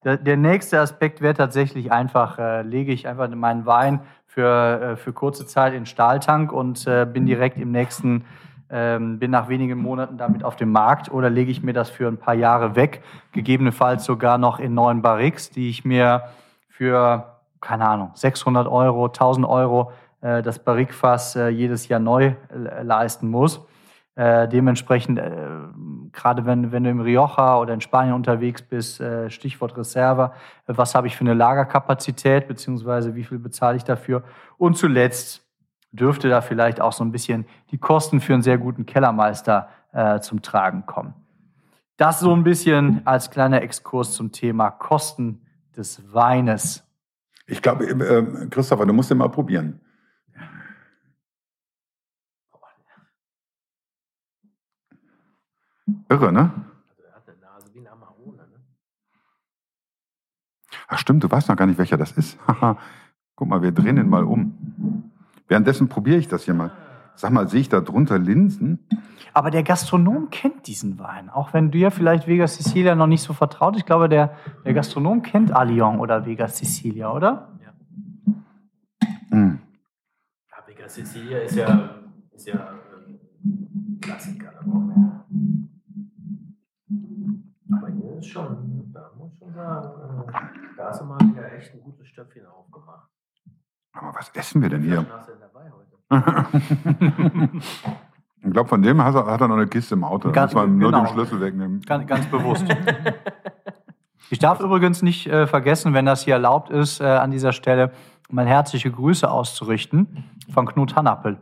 Der, 0.03 0.17
der 0.17 0.37
nächste 0.37 0.79
Aspekt 0.79 1.21
wäre 1.21 1.33
tatsächlich 1.33 1.91
einfach, 1.91 2.37
äh, 2.39 2.61
lege 2.61 2.91
ich 2.91 3.07
einfach 3.07 3.29
meinen 3.29 3.65
Wein 3.65 4.01
für, 4.25 4.81
äh, 4.81 4.95
für 4.95 5.13
kurze 5.13 5.45
Zeit 5.45 5.73
in 5.73 5.81
den 5.81 5.85
Stahltank 5.85 6.51
und 6.51 6.85
äh, 6.87 7.05
bin 7.05 7.25
direkt 7.25 7.57
im 7.57 7.71
nächsten, 7.71 8.25
ähm, 8.69 9.19
bin 9.19 9.31
nach 9.31 9.49
wenigen 9.49 9.79
Monaten 9.79 10.17
damit 10.17 10.43
auf 10.43 10.55
dem 10.55 10.71
Markt 10.71 11.11
oder 11.11 11.29
lege 11.29 11.51
ich 11.51 11.63
mir 11.63 11.73
das 11.73 11.89
für 11.89 12.07
ein 12.07 12.17
paar 12.17 12.33
Jahre 12.33 12.75
weg, 12.75 13.03
gegebenenfalls 13.31 14.05
sogar 14.05 14.37
noch 14.37 14.59
in 14.59 14.73
neuen 14.73 15.01
Barriques, 15.01 15.49
die 15.51 15.69
ich 15.69 15.85
mir 15.85 16.23
für 16.69 17.33
keine 17.63 17.87
Ahnung, 17.87 18.11
600 18.13 18.67
Euro, 18.67 19.05
1000 19.05 19.47
Euro 19.47 19.91
äh, 20.21 20.43
das 20.43 20.59
Barrikfass 20.59 21.35
äh, 21.35 21.47
jedes 21.47 21.87
Jahr 21.87 21.99
neu 21.99 22.33
äh, 22.49 22.83
leisten 22.83 23.29
muss. 23.29 23.65
Äh, 24.15 24.47
dementsprechend, 24.47 25.17
äh, 25.17 25.31
gerade 26.11 26.45
wenn, 26.45 26.71
wenn 26.71 26.83
du 26.83 26.91
im 26.91 27.01
Rioja 27.01 27.57
oder 27.57 27.73
in 27.73 27.81
Spanien 27.81 28.13
unterwegs 28.13 28.61
bist, 28.61 29.01
äh, 29.01 29.31
Stichwort 29.31 29.75
Reserve, 29.75 30.33
äh, 30.67 30.73
was 30.75 30.93
habe 30.93 31.07
ich 31.07 31.15
für 31.15 31.21
eine 31.21 31.33
Lagerkapazität, 31.33 32.47
beziehungsweise 32.47 33.15
wie 33.15 33.23
viel 33.23 33.39
bezahle 33.39 33.75
ich 33.77 33.83
dafür? 33.83 34.23
Und 34.57 34.77
zuletzt 34.77 35.43
dürfte 35.91 36.29
da 36.29 36.41
vielleicht 36.41 36.79
auch 36.79 36.93
so 36.93 37.03
ein 37.03 37.11
bisschen 37.11 37.45
die 37.71 37.79
Kosten 37.79 38.19
für 38.19 38.33
einen 38.33 38.43
sehr 38.43 38.59
guten 38.59 38.85
Kellermeister 38.85 39.69
äh, 39.93 40.19
zum 40.19 40.43
Tragen 40.43 40.85
kommen. 40.85 41.15
Das 41.97 42.19
so 42.19 42.35
ein 42.35 42.43
bisschen 42.43 43.01
als 43.05 43.31
kleiner 43.31 43.61
Exkurs 43.61 44.13
zum 44.13 44.31
Thema 44.31 44.69
Kosten 44.71 45.41
des 45.75 46.13
Weines. 46.13 46.83
Ich 47.47 47.61
glaube, 47.61 47.85
äh, 47.85 48.47
Christopher, 48.49 48.85
du 48.85 48.93
musst 48.93 49.09
den 49.09 49.17
mal 49.17 49.29
probieren. 49.29 49.79
Irre, 56.09 56.31
ne? 56.31 56.51
Also 56.89 57.03
er 57.03 57.15
hat 57.15 57.27
eine 57.27 57.37
Nase 57.39 57.73
wie 57.73 57.79
ein 57.79 57.87
Amarone. 57.87 58.37
Ne? 58.37 58.59
Ach 60.87 60.97
stimmt, 60.97 61.23
du 61.23 61.31
weißt 61.31 61.49
noch 61.49 61.55
gar 61.55 61.65
nicht, 61.65 61.77
welcher 61.77 61.97
das 61.97 62.11
ist. 62.13 62.37
Haha. 62.47 62.77
Guck 63.35 63.47
mal, 63.47 63.61
wir 63.61 63.71
drehen 63.71 63.95
den 63.95 64.09
mal 64.09 64.23
um. 64.23 65.11
Währenddessen 65.47 65.89
probiere 65.89 66.17
ich 66.17 66.27
das 66.27 66.43
hier 66.43 66.53
mal. 66.53 66.71
Sag 67.15 67.31
mal, 67.31 67.47
sehe 67.47 67.61
ich 67.61 67.69
da 67.69 67.79
drunter 67.79 68.17
Linsen? 68.17 68.79
Aber 69.33 69.51
der 69.51 69.63
Gastronom 69.63 70.29
kennt 70.29 70.67
diesen 70.67 70.99
Wein. 70.99 71.29
Auch 71.29 71.53
wenn 71.53 71.71
du 71.71 71.77
ja 71.77 71.89
vielleicht 71.89 72.27
Vega 72.27 72.47
Sicilia 72.47 72.95
noch 72.95 73.07
nicht 73.07 73.21
so 73.21 73.33
vertraut. 73.33 73.75
Ich 73.77 73.85
glaube, 73.85 74.09
der, 74.09 74.35
der 74.65 74.73
Gastronom 74.73 75.21
kennt 75.21 75.51
Allion 75.51 75.99
oder 75.99 76.25
Vega 76.25 76.47
Sicilia, 76.47 77.11
oder? 77.11 77.49
Hm. 79.29 79.59
Ja, 80.49 80.67
Vega 80.67 80.87
Sicilia 80.87 81.39
ist 81.39 81.55
ja, 81.55 81.89
ist 82.31 82.47
ja 82.47 82.75
Ist 88.23 88.29
schon, 88.29 88.89
da 88.93 89.11
muss 89.17 89.33
ich 89.33 89.39
schon 89.39 89.53
sagen, 89.53 90.29
äh, 90.29 90.31
da 90.77 90.85
hast 90.87 91.01
du 91.01 91.05
mal 91.05 91.19
wieder 91.19 91.51
echt 91.51 91.73
ein 91.73 91.81
gutes 91.81 92.07
Stöpfchen 92.07 92.45
aufgemacht. 92.45 93.09
Aber 93.91 94.15
was 94.15 94.29
essen 94.33 94.61
wir 94.61 94.69
denn 94.69 94.81
hier? 94.81 94.99
Was 94.99 95.11
hast 95.11 95.27
du 95.27 95.33
denn 95.33 95.41
dabei 95.41 95.71
heute? 95.71 97.49
Ich 98.45 98.51
glaube, 98.51 98.67
von 98.67 98.81
dem 98.81 99.01
hat 99.01 99.15
er, 99.15 99.25
hat 99.25 99.39
er 99.39 99.47
noch 99.47 99.55
eine 99.55 99.67
Kiste 99.67 99.95
im 99.95 100.03
Auto. 100.03 100.29
Ganz- 100.29 100.53
muss 100.53 100.61
man 100.61 100.77
nur 100.77 100.91
genau. 100.91 101.05
den 101.05 101.13
Schlüssel 101.13 101.39
wegnehmen. 101.39 101.79
Ganz, 101.81 102.07
ganz 102.07 102.25
bewusst. 102.27 102.65
Ich 104.29 104.39
darf 104.39 104.61
übrigens 104.61 105.03
nicht 105.03 105.27
äh, 105.27 105.45
vergessen, 105.45 105.93
wenn 105.93 106.05
das 106.05 106.23
hier 106.23 106.33
erlaubt 106.33 106.71
ist, 106.71 107.01
äh, 107.01 107.03
an 107.03 107.29
dieser 107.29 107.51
Stelle 107.51 107.91
mal 108.31 108.47
herzliche 108.47 108.89
Grüße 108.89 109.29
auszurichten 109.29 110.23
von 110.51 110.65
Knut 110.65 110.95
Hannappel. 110.95 111.37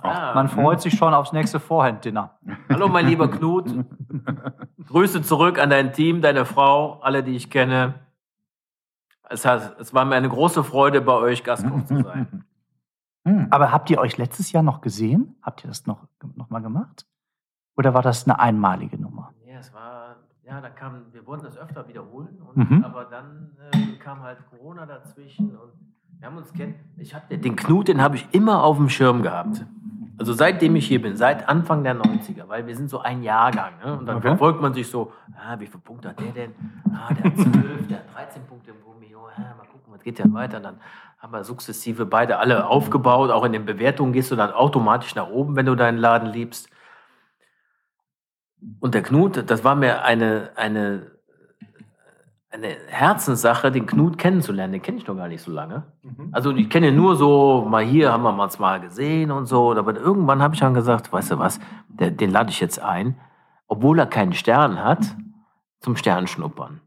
Ah, 0.00 0.32
Man 0.34 0.48
freut 0.48 0.80
sich 0.80 0.94
schon 0.96 1.12
aufs 1.12 1.32
nächste 1.32 1.60
Vorhand-Dinner. 1.60 2.38
Hallo, 2.70 2.88
mein 2.88 3.06
lieber 3.06 3.28
Knut. 3.30 3.72
Grüße 4.86 5.22
zurück 5.22 5.58
an 5.58 5.70
dein 5.70 5.92
Team, 5.92 6.22
deine 6.22 6.44
Frau, 6.46 7.00
alle, 7.00 7.22
die 7.22 7.36
ich 7.36 7.50
kenne. 7.50 7.94
Es, 9.28 9.44
hat, 9.44 9.78
es 9.78 9.92
war 9.92 10.04
mir 10.04 10.14
eine 10.16 10.28
große 10.28 10.64
Freude, 10.64 11.00
bei 11.02 11.12
euch 11.14 11.44
Gastkoch 11.44 11.84
zu 11.84 12.02
sein. 12.02 12.44
Hm. 13.26 13.48
Aber 13.50 13.70
habt 13.70 13.88
ihr 13.90 13.98
euch 14.00 14.16
letztes 14.18 14.50
Jahr 14.52 14.62
noch 14.62 14.80
gesehen? 14.80 15.36
Habt 15.42 15.62
ihr 15.64 15.68
das 15.68 15.86
noch, 15.86 16.06
noch 16.36 16.50
mal 16.50 16.60
gemacht? 16.60 17.06
Oder 17.76 17.94
war 17.94 18.02
das 18.02 18.24
eine 18.26 18.40
einmalige 18.40 18.98
Nummer? 19.00 19.32
Ja, 19.46 19.58
es 19.58 19.72
war, 19.72 20.16
ja, 20.44 20.60
da 20.60 20.70
kam, 20.70 21.02
wir 21.12 21.24
wollten 21.26 21.44
das 21.44 21.56
öfter 21.56 21.86
wiederholen, 21.86 22.40
und, 22.42 22.70
Mhm. 22.70 22.84
aber 22.84 23.04
dann 23.04 23.56
ähm, 23.72 23.98
kam 23.98 24.20
halt 24.22 24.38
Corona 24.50 24.86
dazwischen 24.86 25.50
und 25.56 25.72
wir 26.18 26.26
haben 26.26 26.36
uns 26.36 26.52
kennen. 26.52 26.74
Ich 26.96 27.14
hatte 27.14 27.38
den 27.38 27.56
Knut, 27.56 27.88
den 27.88 28.00
habe 28.02 28.16
ich 28.16 28.26
immer 28.32 28.64
auf 28.64 28.76
dem 28.76 28.88
Schirm 28.88 29.22
gehabt. 29.22 29.64
Also 30.22 30.34
seitdem 30.34 30.76
ich 30.76 30.86
hier 30.86 31.02
bin, 31.02 31.16
seit 31.16 31.48
Anfang 31.48 31.82
der 31.82 31.96
90er, 31.96 32.46
weil 32.46 32.64
wir 32.68 32.76
sind 32.76 32.88
so 32.88 33.00
ein 33.00 33.24
Jahrgang. 33.24 33.72
Ne? 33.84 33.98
Und 33.98 34.06
dann 34.06 34.18
Okay. 34.18 34.28
verfolgt 34.28 34.60
man 34.60 34.72
sich 34.72 34.88
so, 34.88 35.12
ah, 35.34 35.58
wie 35.58 35.66
viele 35.66 35.80
Punkte 35.80 36.10
hat 36.10 36.20
der 36.20 36.30
denn? 36.30 36.52
Ah, 36.94 37.12
der 37.12 37.24
hat 37.24 37.36
12, 37.38 37.52
der 37.88 37.98
hat 37.98 38.14
13 38.14 38.42
Punkte 38.46 38.70
im 38.70 38.76
Romeo. 38.86 39.26
Ah, 39.36 39.56
mal 39.58 39.66
gucken, 39.66 39.92
was 39.92 40.00
geht 40.04 40.20
denn 40.20 40.32
weiter? 40.32 40.58
Und 40.58 40.62
dann 40.62 40.80
haben 41.18 41.32
wir 41.32 41.42
sukzessive 41.42 42.06
beide 42.06 42.38
alle 42.38 42.68
aufgebaut. 42.68 43.32
Auch 43.32 43.44
in 43.44 43.50
den 43.50 43.64
Bewertungen 43.64 44.12
gehst 44.12 44.30
du 44.30 44.36
dann 44.36 44.52
automatisch 44.52 45.16
nach 45.16 45.28
oben, 45.28 45.56
wenn 45.56 45.66
du 45.66 45.74
deinen 45.74 45.98
Laden 45.98 46.28
liebst. 46.28 46.68
Und 48.78 48.94
der 48.94 49.02
Knut, 49.02 49.50
das 49.50 49.64
war 49.64 49.74
mir 49.74 50.04
eine, 50.04 50.50
eine, 50.54 51.11
eine 52.52 52.76
Herzenssache, 52.88 53.70
den 53.72 53.86
Knut 53.86 54.18
kennenzulernen. 54.18 54.74
Den 54.74 54.82
kenne 54.82 54.98
ich 54.98 55.06
noch 55.06 55.16
gar 55.16 55.28
nicht 55.28 55.42
so 55.42 55.50
lange. 55.50 55.84
Also 56.32 56.50
ich 56.52 56.68
kenne 56.68 56.88
ihn 56.88 56.96
nur 56.96 57.16
so, 57.16 57.66
mal 57.68 57.82
hier 57.82 58.12
haben 58.12 58.22
wir 58.22 58.42
uns 58.42 58.58
mal 58.58 58.80
gesehen 58.80 59.30
und 59.30 59.46
so. 59.46 59.72
Aber 59.74 59.96
irgendwann 59.96 60.42
habe 60.42 60.54
ich 60.54 60.60
dann 60.60 60.74
gesagt, 60.74 61.12
weißt 61.12 61.32
du 61.32 61.38
was, 61.38 61.60
der, 61.88 62.10
den 62.10 62.30
lade 62.30 62.50
ich 62.50 62.60
jetzt 62.60 62.78
ein, 62.80 63.16
obwohl 63.68 63.98
er 63.98 64.06
keinen 64.06 64.34
Stern 64.34 64.82
hat, 64.82 65.00
zum 65.80 65.96
Sternschnuppern. 65.96 66.80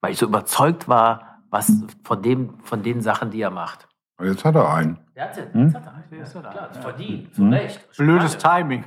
Weil 0.00 0.12
ich 0.12 0.18
so 0.18 0.26
überzeugt 0.26 0.88
war, 0.88 1.40
was 1.50 1.72
von, 2.04 2.22
dem, 2.22 2.54
von 2.62 2.82
den 2.82 3.00
Sachen, 3.02 3.30
die 3.30 3.40
er 3.40 3.50
macht. 3.50 3.88
Jetzt 4.20 4.44
hat 4.44 4.54
er 4.56 4.72
einen. 4.72 4.98
Der 5.14 5.24
hat 5.24 5.36
jetzt, 5.36 5.54
Hm? 5.54 5.66
jetzt 5.66 5.74
hat 5.76 5.86
er, 5.86 5.92
einen. 5.94 6.04
ja, 6.44 6.50
klar, 6.50 6.68
verdient, 6.80 7.34
zu 7.34 7.48
Recht. 7.48 7.88
Blödes. 7.96 8.36
Timing. 8.38 8.84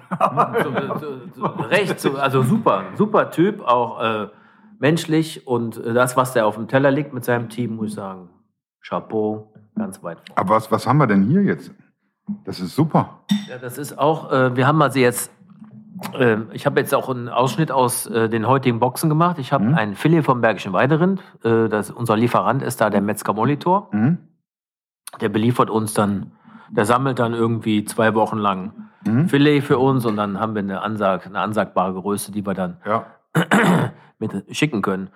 so, 0.64 1.00
so, 1.00 1.22
so, 1.36 1.46
recht, 1.46 2.00
so, 2.00 2.16
also 2.18 2.42
super, 2.44 2.84
super 2.96 3.32
Typ, 3.32 3.62
auch 3.62 4.02
äh, 4.02 4.28
menschlich 4.82 5.48
und 5.48 5.78
äh, 5.78 5.94
das, 5.94 6.18
was 6.18 6.34
der 6.34 6.46
auf 6.46 6.56
dem 6.56 6.68
Teller 6.68 6.92
liegt 6.92 7.14
mit 7.14 7.24
seinem 7.24 7.48
Team, 7.50 7.76
muss 7.78 7.90
ich 7.90 7.94
sagen, 7.96 8.30
Chapeau, 8.86 9.54
ganz 9.76 10.04
weit 10.04 10.18
vorne. 10.20 10.38
Aber 10.38 10.56
was, 10.56 10.72
was 10.72 10.86
haben 10.88 10.98
wir 10.98 11.08
denn 11.08 11.24
hier 11.24 11.44
jetzt? 11.44 11.72
Das 12.46 12.60
ist 12.60 12.76
super. 12.76 13.20
Ja, 13.50 13.58
das 13.58 13.78
ist 13.78 13.98
auch, 13.98 14.32
äh, 14.32 14.56
wir 14.56 14.66
haben 14.68 14.82
also 14.82 15.00
jetzt, 15.00 15.32
äh, 16.14 16.38
ich 16.52 16.66
habe 16.66 16.80
jetzt 16.80 16.94
auch 16.96 17.10
einen 17.10 17.30
Ausschnitt 17.30 17.72
aus 17.72 18.08
äh, 18.08 18.28
den 18.28 18.48
heutigen 18.48 18.80
Boxen 18.80 19.08
gemacht. 19.10 19.38
Ich 19.40 19.54
habe 19.54 19.66
Mhm. 19.66 19.76
ein 19.76 19.96
Filet 19.96 20.24
vom 20.24 20.42
Bergischen 20.42 20.74
Weiderind, 20.74 21.22
äh, 21.44 21.70
das, 21.70 21.92
unser 21.92 22.18
Lieferant 22.18 22.62
ist 22.64 22.82
da 22.82 22.90
der 22.90 23.02
Metzger 23.02 23.34
Molitor. 23.34 23.90
Mhm. 23.92 24.18
Der 25.20 25.30
beliefert 25.30 25.70
uns 25.70 25.94
dann, 25.94 26.32
der 26.70 26.86
sammelt 26.86 27.20
dann 27.20 27.34
irgendwie 27.34 27.86
zwei 27.86 28.14
Wochen 28.16 28.38
lang 28.38 28.74
Mhm. 29.06 29.28
Filet 29.30 29.62
für 29.62 29.78
uns 29.80 30.06
und 30.06 30.16
dann 30.16 30.40
haben 30.40 30.54
wir 30.56 30.62
eine, 30.62 30.82
Ansag, 30.82 31.26
eine 31.26 31.40
ansagbare 31.40 31.94
Größe, 31.94 32.32
die 32.32 32.46
wir 32.46 32.54
dann 32.54 32.78
Ja. 32.86 33.06
mit 34.22 34.46
schicken 34.56 34.82
können. 34.82 35.10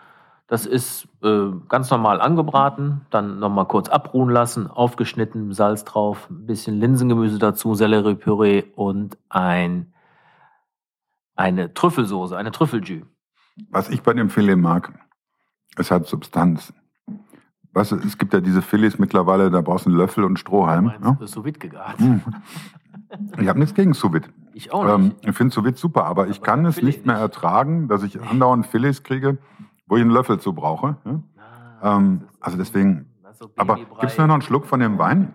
Das 0.47 0.65
ist 0.67 1.07
äh, 1.23 1.47
ganz 1.69 1.89
normal 1.89 2.21
angebraten, 2.21 3.01
dann 3.09 3.39
nochmal 3.39 3.65
kurz 3.67 3.89
abruhen 3.89 4.29
lassen, 4.29 4.67
aufgeschnitten, 4.67 5.53
Salz 5.53 5.85
drauf, 5.85 6.29
ein 6.29 6.45
bisschen 6.45 6.79
Linsengemüse 6.79 7.39
dazu, 7.39 7.73
Selleriepüree 7.73 8.65
und 8.75 9.17
ein, 9.29 9.93
eine 11.35 11.73
Trüffelsoße, 11.73 12.37
eine 12.37 12.51
Trüffeljus. 12.51 13.05
Was 13.69 13.89
ich 13.89 14.03
bei 14.03 14.13
dem 14.13 14.29
Filet 14.29 14.57
mag, 14.57 14.93
es 15.77 15.89
hat 15.89 16.05
Substanz. 16.05 16.73
Du, 17.73 17.79
es 17.81 18.17
gibt 18.17 18.33
ja 18.33 18.39
diese 18.39 18.61
Filets 18.61 18.99
mittlerweile, 18.99 19.49
da 19.49 19.61
brauchst 19.61 19.85
du 19.85 19.89
einen 19.89 19.97
Löffel 19.97 20.23
und 20.23 20.37
Strohhalm. 20.39 20.85
Meinst 20.85 21.01
Ne? 21.01 21.17
du, 21.19 21.25
sous 21.27 21.43
vide 21.43 21.59
gegart? 21.59 21.97
Ich 23.39 23.47
habe 23.47 23.59
nichts 23.59 23.73
gegen 23.75 23.93
sous 23.93 24.11
vide. 24.13 24.27
Ich 24.53 24.73
auch 24.73 24.87
Ähm, 24.95 25.03
nicht. 25.05 25.27
ich 25.27 25.35
finde 25.35 25.53
sous 25.53 25.63
vide 25.65 25.77
super, 25.77 26.05
aber 26.05 26.27
ich 26.27 26.37
Aber 26.37 26.45
kann 26.45 26.65
es 26.65 26.81
nicht 26.81 27.05
mehr 27.05 27.15
nicht. 27.15 27.21
ertragen, 27.23 27.87
dass 27.87 28.03
ich 28.03 28.21
andauernd 28.21 28.65
Filets 28.67 29.03
kriege, 29.03 29.37
wo 29.87 29.95
ich 29.97 30.01
einen 30.01 30.11
Löffel 30.11 30.39
zu 30.39 30.53
brauche. 30.53 30.97
ne? 31.03 31.23
Ah, 31.81 31.97
ähm, 31.97 32.21
also 32.39 32.57
deswegen- 32.57 33.05
das 33.23 33.33
ist 33.33 33.39
so 33.39 33.49
Aber 33.57 33.75
gibt's 33.75 34.17
mir 34.17 34.27
noch 34.27 34.35
einen 34.35 34.41
Schluck 34.41 34.65
von 34.65 34.79
dem 34.79 34.97
Wein? 34.97 35.33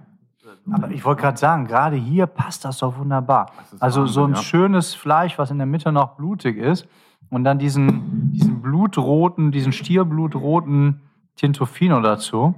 Aber 0.72 0.90
ich 0.90 1.04
wollte 1.04 1.22
gerade 1.22 1.38
sagen, 1.38 1.66
gerade 1.66 1.96
hier 1.96 2.26
passt 2.26 2.64
das 2.64 2.78
doch 2.78 2.96
wunderbar. 2.98 3.46
Das 3.72 3.80
Also 3.82 4.06
so 4.06 4.20
ein 4.20 4.30
Wahnsinn, 4.30 4.34
ja. 4.36 4.42
schönes 4.42 4.94
Fleisch, 4.94 5.38
was 5.38 5.50
in 5.50 5.56
der 5.58 5.66
Mitte 5.66 5.90
noch 5.90 6.16
blutig 6.16 6.56
ist 6.58 6.86
und 7.30 7.44
dann 7.44 7.58
diesen, 7.58 8.30
diesen 8.32 8.60
blutroten, 8.60 9.52
diesen 9.52 9.72
stierblutroten 9.72 11.00
Tintofino 11.36 12.00
dazu, 12.02 12.54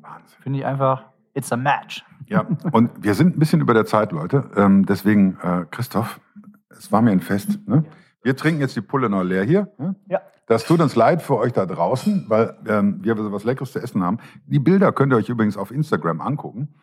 Wahnsinn. 0.00 0.38
finde 0.42 0.58
ich 0.60 0.66
einfach, 0.66 1.04
it's 1.34 1.52
a 1.52 1.56
match. 1.56 2.04
Ja, 2.32 2.46
und 2.72 2.90
wir 3.02 3.14
sind 3.14 3.36
ein 3.36 3.38
bisschen 3.38 3.60
über 3.60 3.74
der 3.74 3.86
Zeit, 3.86 4.12
Leute. 4.12 4.50
Ähm, 4.56 4.86
deswegen, 4.86 5.38
äh, 5.42 5.64
Christoph, 5.70 6.20
es 6.70 6.90
war 6.90 7.02
mir 7.02 7.10
ein 7.10 7.20
Fest. 7.20 7.60
Ne? 7.66 7.84
Wir 8.22 8.36
trinken 8.36 8.60
jetzt 8.60 8.76
die 8.76 8.80
Pulle 8.80 9.08
noch 9.08 9.22
leer 9.22 9.44
hier. 9.44 9.68
Ne? 9.78 9.96
Ja. 10.06 10.20
Das 10.46 10.64
tut 10.64 10.80
uns 10.80 10.96
leid 10.96 11.22
für 11.22 11.36
euch 11.36 11.52
da 11.52 11.66
draußen, 11.66 12.26
weil 12.28 12.56
ähm, 12.66 12.98
wir 13.02 13.16
so 13.16 13.32
was 13.32 13.44
Leckeres 13.44 13.72
zu 13.72 13.78
essen 13.78 14.02
haben. 14.02 14.18
Die 14.46 14.58
Bilder 14.58 14.92
könnt 14.92 15.12
ihr 15.12 15.16
euch 15.16 15.28
übrigens 15.28 15.56
auf 15.56 15.70
Instagram 15.70 16.20
angucken. 16.20 16.74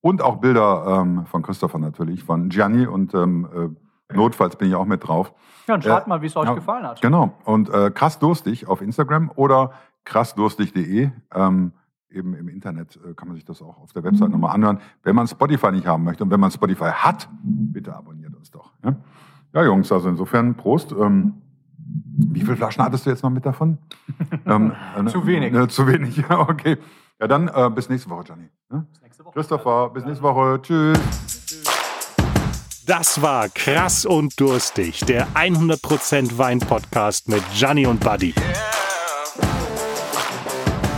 Und 0.00 0.22
auch 0.22 0.36
Bilder 0.36 1.00
ähm, 1.02 1.26
von 1.26 1.42
Christopher 1.42 1.78
natürlich, 1.78 2.22
von 2.22 2.48
Gianni 2.50 2.86
und 2.86 3.14
ähm, 3.14 3.76
äh, 4.10 4.14
notfalls 4.14 4.54
bin 4.54 4.68
ich 4.68 4.76
auch 4.76 4.86
mit 4.86 5.06
drauf. 5.06 5.34
Ja, 5.66 5.74
und 5.74 5.82
schreibt 5.82 6.06
Äh, 6.06 6.08
mal, 6.10 6.22
wie 6.22 6.26
es 6.26 6.36
euch 6.36 6.46
ja, 6.46 6.54
gefallen 6.54 6.86
hat. 6.86 7.02
Genau. 7.02 7.34
Und 7.44 7.68
äh, 7.68 7.90
krass 7.90 8.20
durstig 8.20 8.68
auf 8.68 8.80
Instagram 8.80 9.30
oder 9.34 9.72
krassdurstig.de. 10.04 11.10
Ähm, 11.34 11.72
eben 12.10 12.34
im 12.34 12.48
Internet 12.48 12.98
äh, 13.04 13.14
kann 13.14 13.28
man 13.28 13.36
sich 13.36 13.44
das 13.44 13.62
auch 13.62 13.78
auf 13.78 13.92
der 13.92 14.04
Website 14.04 14.30
nochmal 14.30 14.54
anhören. 14.54 14.80
Wenn 15.02 15.14
man 15.14 15.26
Spotify 15.26 15.72
nicht 15.72 15.86
haben 15.86 16.04
möchte 16.04 16.24
und 16.24 16.30
wenn 16.30 16.40
man 16.40 16.50
Spotify 16.50 16.90
hat, 16.92 17.28
bitte 17.42 17.94
abonniert 17.94 18.34
uns 18.34 18.50
doch. 18.50 18.72
Ja, 18.84 18.96
ja 19.54 19.64
Jungs, 19.64 19.90
also 19.92 20.08
insofern 20.08 20.54
Prost. 20.54 20.92
Ähm, 20.92 21.34
wie 22.30 22.40
viele 22.40 22.56
Flaschen 22.56 22.82
hattest 22.84 23.06
du 23.06 23.10
jetzt 23.10 23.22
noch 23.22 23.30
mit 23.30 23.46
davon? 23.46 23.78
ähm, 24.46 24.72
äh, 24.96 25.04
Zu 25.06 25.26
wenig. 25.26 25.54
Äh, 25.54 25.68
zu 25.68 25.86
wenig, 25.86 26.16
ja, 26.28 26.38
okay. 26.38 26.76
Ja, 27.20 27.26
dann 27.26 27.48
äh, 27.48 27.70
bis 27.74 27.88
nächste 27.88 28.10
Woche, 28.10 28.24
Gianni. 28.24 28.48
Ne? 28.70 28.86
Christopher, 29.32 29.90
bis 29.90 30.04
nächste 30.04 30.22
Woche. 30.22 30.60
Tschüss. 30.62 30.98
Das 32.86 33.20
war 33.20 33.48
Krass 33.50 34.06
und 34.06 34.40
Durstig, 34.40 35.00
der 35.00 35.26
100% 35.34 36.38
Wein-Podcast 36.38 37.28
mit 37.28 37.42
Gianni 37.52 37.86
und 37.86 38.00
Buddy. 38.00 38.32